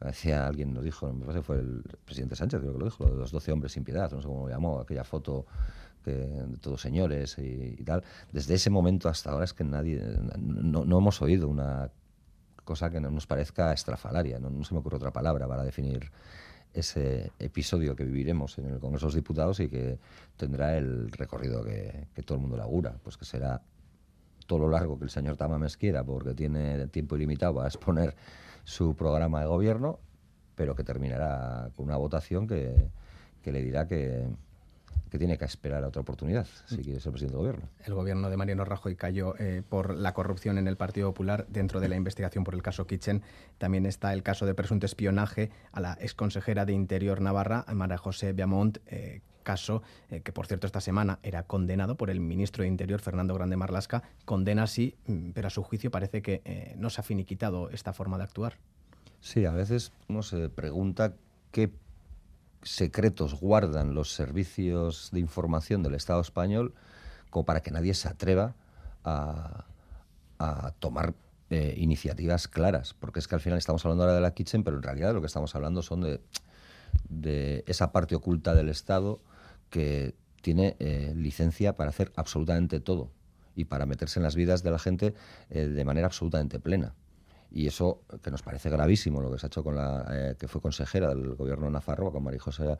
[0.00, 3.06] Decía alguien, lo dijo, me parece que fue el presidente Sánchez, creo que lo dijo,
[3.06, 5.46] lo de los 12 hombres sin piedad, no sé cómo lo llamó, aquella foto
[6.04, 8.04] de todos señores y, tal.
[8.30, 10.02] Desde ese momento hasta ahora es que nadie.
[10.38, 11.90] No, no hemos oído una
[12.64, 16.10] cosa que no nos parezca estrafalaria, no, no se me ocurre otra palabra para definir
[16.76, 19.98] ese episodio que viviremos en el Congreso de los Diputados y que
[20.36, 23.62] tendrá el recorrido que, todo el mundo augura, pues que será
[24.46, 28.14] todo lo largo que el señor Tamames quiera, porque tiene tiempo ilimitado a exponer
[28.64, 29.98] su programa de gobierno,
[30.54, 32.90] pero que terminará con una votación que,
[33.44, 34.26] le dirá que,
[35.10, 37.68] que tiene que esperar a otra oportunidad si quiere ser presidente del gobierno.
[37.84, 41.46] El gobierno de Mariano Rajoy cayó eh, por la corrupción en el Partido Popular.
[41.48, 43.22] Dentro de la investigación por el caso Kitchen
[43.58, 48.32] también está el caso de presunto espionaje a la exconsejera de Interior Navarra, María José
[48.32, 52.68] Biamont, eh, caso eh, que, por cierto, esta semana era condenado por el ministro de
[52.68, 54.02] Interior, Fernando Grande Marlasca.
[54.24, 58.18] Condena sí, mm, pero a su juicio parece que no se ha finiquitado esta forma
[58.18, 58.54] de actuar.
[59.20, 61.14] Sí, a veces uno se pregunta
[61.52, 61.70] qué
[62.62, 66.74] secretos guardan los servicios de información del Estado español
[67.30, 68.54] como para que nadie se atreva
[69.04, 69.64] a,
[70.80, 71.14] tomar
[71.50, 72.94] eh, iniciativas claras.
[72.94, 75.20] Porque es que al final estamos hablando ahora de la Kitchen, pero en realidad lo
[75.20, 76.02] que estamos hablando son
[77.08, 79.20] de, esa parte oculta del Estado
[79.70, 83.10] que tiene eh, licencia para hacer absolutamente todo
[83.54, 85.14] y para meterse en las vidas de la gente
[85.50, 86.94] eh, de manera absolutamente plena.
[87.50, 90.48] Y eso, que nos parece gravísimo, lo que se ha hecho con la eh, que
[90.48, 92.76] fue consejera del gobierno de Nafarroa, con María José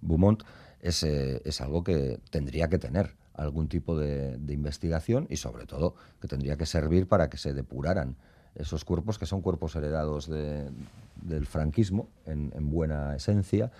[0.00, 0.42] Beaumont,
[0.80, 5.94] es, eh, es algo que tendría que tener algún tipo de, investigación y, sobre todo,
[6.20, 8.16] que tendría que servir para que se depuraran
[8.54, 13.70] esos cuerpos que son cuerpos heredados del franquismo en, buena esencia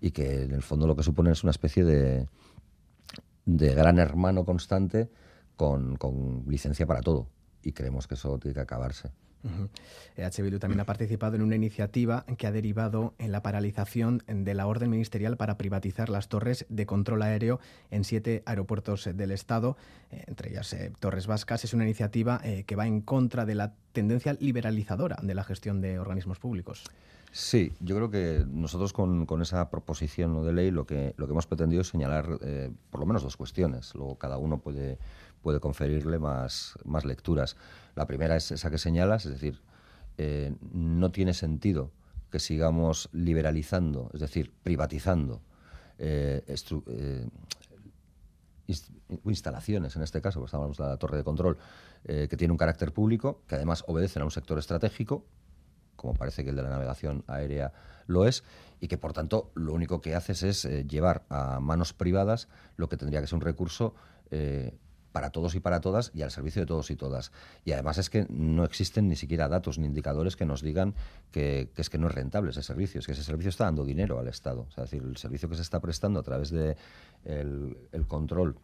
[0.00, 2.26] y que en el fondo lo que suponen es una especie de,
[3.44, 5.08] de gran hermano constante
[5.54, 7.28] con, con licencia para todo.
[7.62, 9.10] Y creemos que eso tiene que acabarse.
[10.16, 14.54] EH Bildu también ha participado en una iniciativa que ha derivado en la paralización de
[14.54, 19.76] la orden ministerial para privatizar las torres de control aéreo en siete aeropuertos del Estado,
[20.10, 21.64] eh, entre ellas eh, Torres Vascas.
[21.64, 25.80] Es una iniciativa eh, que va en contra de la tendencia liberalizadora de la gestión
[25.80, 26.84] de organismos públicos.
[27.32, 31.46] Sí, yo creo que nosotros con, esa proposición de ley lo que, lo que hemos
[31.46, 32.38] pretendido es señalar
[32.90, 33.94] por lo menos dos cuestiones.
[33.94, 34.96] Luego cada uno puede,
[35.42, 37.56] puede conferirle más, más lecturas.
[37.96, 39.62] La primera es esa que señalas, es decir,
[40.18, 41.90] eh, no tiene sentido
[42.30, 45.40] que sigamos liberalizando, es decir, privatizando
[45.98, 47.26] eh, eh,
[49.24, 51.58] instalaciones, en este caso, pues estamos hablando de la torre de control,
[52.04, 55.24] que tiene un carácter público, que además obedecen a un sector estratégico,
[55.96, 57.72] como parece que el de la navegación aérea
[58.06, 58.44] lo es,
[58.80, 62.96] y que por tanto lo único que haces es llevar a manos privadas lo que
[62.96, 63.94] tendría que ser un recurso
[65.16, 67.32] para todos y para todas y al servicio de todos y todas.
[67.64, 70.94] Y además es que no existen ni siquiera datos ni indicadores que nos digan
[71.32, 74.18] que, es que no es rentable ese servicio, es que ese servicio está dando dinero
[74.18, 74.66] al Estado.
[74.68, 76.76] es decir, el servicio que se está prestando a través del
[77.24, 78.56] de el control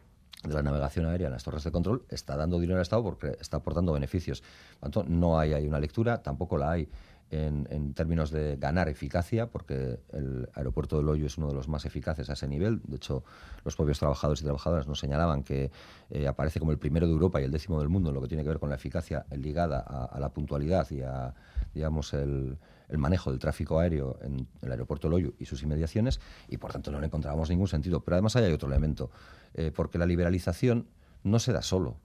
[0.43, 3.35] de la navegación aérea en las torres de control está dando dinero al Estado porque
[3.41, 4.43] está aportando beneficios.
[4.79, 6.87] Por tanto, no hay ahí una lectura, tampoco la hay
[7.33, 11.85] en, términos de ganar eficacia, porque el aeropuerto de Loyo es uno de los más
[11.85, 12.81] eficaces a ese nivel.
[12.85, 13.23] De hecho,
[13.63, 15.71] los propios trabajadores y trabajadoras nos señalaban que
[16.09, 18.27] eh, aparece como el primero de Europa y el décimo del mundo en lo que
[18.27, 21.33] tiene que ver con la eficacia ligada a, la puntualidad y a
[21.73, 22.57] digamos, el,
[22.95, 26.99] manejo del tráfico aéreo en el aeropuerto Loyo y sus inmediaciones, y por tanto no
[26.99, 28.01] le encontramos ningún sentido.
[28.01, 29.09] Pero además hay otro elemento,
[29.55, 30.87] eh, porque la liberalización
[31.23, 31.97] no se da solo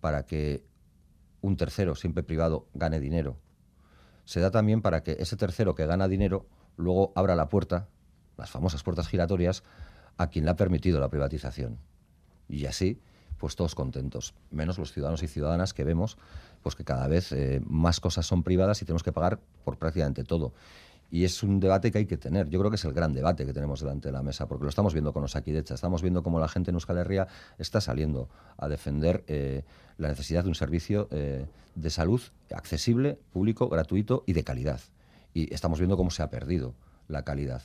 [0.00, 0.64] para que
[1.42, 3.36] un tercero, siempre privado, gane dinero
[4.24, 6.46] se da también para que ese tercero que gana dinero
[6.76, 7.88] luego abra la puerta,
[8.36, 9.62] las famosas puertas giratorias,
[10.16, 11.78] a quien le ha permitido la privatización.
[12.48, 13.00] Y así,
[13.38, 16.16] pues todos contentos, menos los ciudadanos y ciudadanas que vemos
[16.64, 20.24] pues que cada vez eh, más cosas son privadas y tenemos que pagar por prácticamente
[20.24, 20.54] todo.
[21.10, 22.48] Y es un debate que hay que tener.
[22.48, 24.68] Yo creo que es el gran debate que tenemos delante de la mesa, porque lo
[24.68, 27.28] estamos viendo con los Aquidechas, estamos viendo cómo la gente en Euskal Herria
[27.58, 29.62] está saliendo a defender eh,
[29.98, 32.20] la necesidad de un servicio eh, de salud
[32.54, 34.80] accesible, público, gratuito y de calidad.
[35.32, 36.74] Y estamos viendo cómo se ha perdido
[37.08, 37.62] la calidad.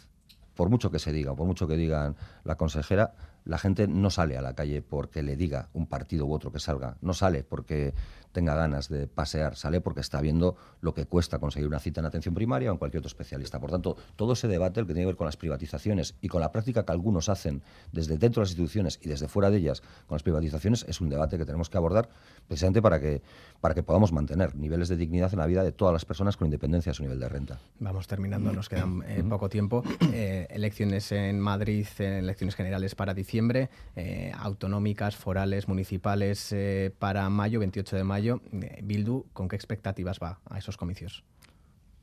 [0.56, 3.14] Por mucho que se diga, por mucho que digan la consejera,
[3.46, 6.60] la gente no sale a la calle porque le diga un partido u otro que
[6.60, 7.94] salga, no sale porque
[8.32, 12.06] tenga ganas de pasear, sale porque está viendo lo que cuesta conseguir una cita en
[12.06, 13.60] atención primaria o en cualquier otro especialista.
[13.60, 16.42] Por tanto, todo ese debate, el que tiene que ver con las privatizaciones y con
[16.42, 17.62] la práctica que algunos hacen
[17.92, 21.10] desde dentro de las instituciones y desde fuera de ellas con las privatizaciones, es un
[21.10, 22.10] debate que tenemos que abordar
[22.48, 23.22] precisamente para que,
[23.62, 26.48] para que podamos mantener niveles de dignidad en la vida de todas las personas con
[26.48, 27.60] independencia de su nivel de renta.
[27.80, 29.84] Vamos terminando, nos quedan eh, poco tiempo.
[30.12, 37.30] Eh, elecciones en Madrid, eh, elecciones generales para diciembre eh, autonómicas, forales, municipales eh, para
[37.30, 38.19] mayo, 28 de mayo.
[38.20, 41.24] Eh, Bildu, ¿con qué expectativas va a esos comicios?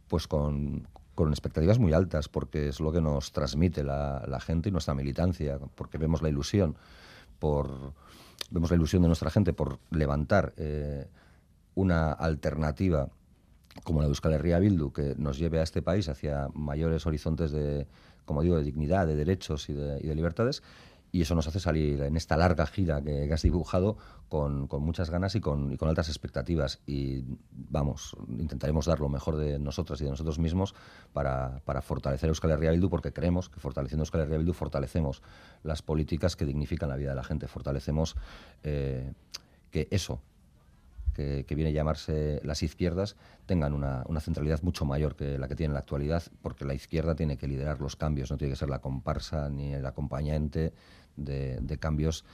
[0.09, 0.89] Pues con,
[1.31, 5.99] expectativas muy altas, porque es lo que nos transmite la, gente y nuestra militancia, porque
[5.99, 6.77] vemos la ilusión
[7.39, 7.95] por
[8.51, 10.55] vemos la ilusión de nuestra gente por levantar
[11.75, 13.09] una alternativa
[13.83, 17.51] como la de Euskal Herria Bildu, que nos lleve a este país hacia mayores horizontes
[17.51, 17.87] de,
[18.25, 20.63] como digo, de dignidad, de derechos y de libertades,
[21.17, 23.97] y eso nos hace salir en esta larga gira que, has dibujado
[24.29, 26.81] con, muchas ganas y con, y con, altas expectativas.
[26.87, 30.75] Y vamos, intentaremos dar lo mejor de nosotras y de nosotros mismos
[31.15, 35.23] para, para fortalecer Euskal Herria Bildu, porque creemos que fortaleciendo Euskal Herria Bildu fortalecemos
[35.63, 38.15] las políticas que dignifican la vida de la gente, fortalecemos
[38.63, 39.15] eh,
[39.71, 40.21] que eso,
[41.17, 45.71] que, viene a llamarse las izquierdas tengan una, centralidad mucho mayor que la que tiene
[45.71, 48.69] en la actualidad, porque la izquierda tiene que liderar los cambios, no tiene que ser
[48.69, 50.75] la comparsa ni el acompañante
[51.17, 52.25] de, cambios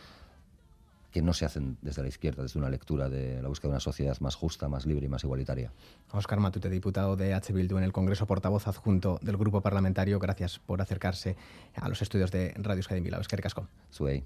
[1.10, 3.80] que no se hacen desde la izquierda, desde una lectura de la búsqueda de una
[3.80, 5.70] sociedad más justa, más libre y más igualitaria.
[6.10, 7.52] Oscar Matute, diputado de H.
[7.52, 11.36] Bildu en el Congreso, portavoz adjunto del Grupo Parlamentario, gracias por acercarse
[11.74, 13.20] a los estudios de Radio Euskadi Bilbao.
[13.20, 13.68] Es que recasco.
[13.90, 14.24] Suey.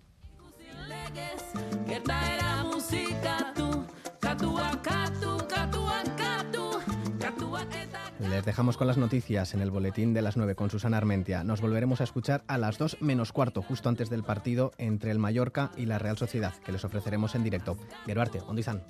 [8.37, 11.43] Les dejamos con las noticias en el boletín de las 9 con Susana Armentia.
[11.43, 15.19] Nos volveremos a escuchar a las 2 menos cuarto, justo antes del partido entre el
[15.19, 17.79] Mallorca y la Real Sociedad, que les ofreceremos en directo.
[18.05, 18.83] Geruarte, ¿dónde están?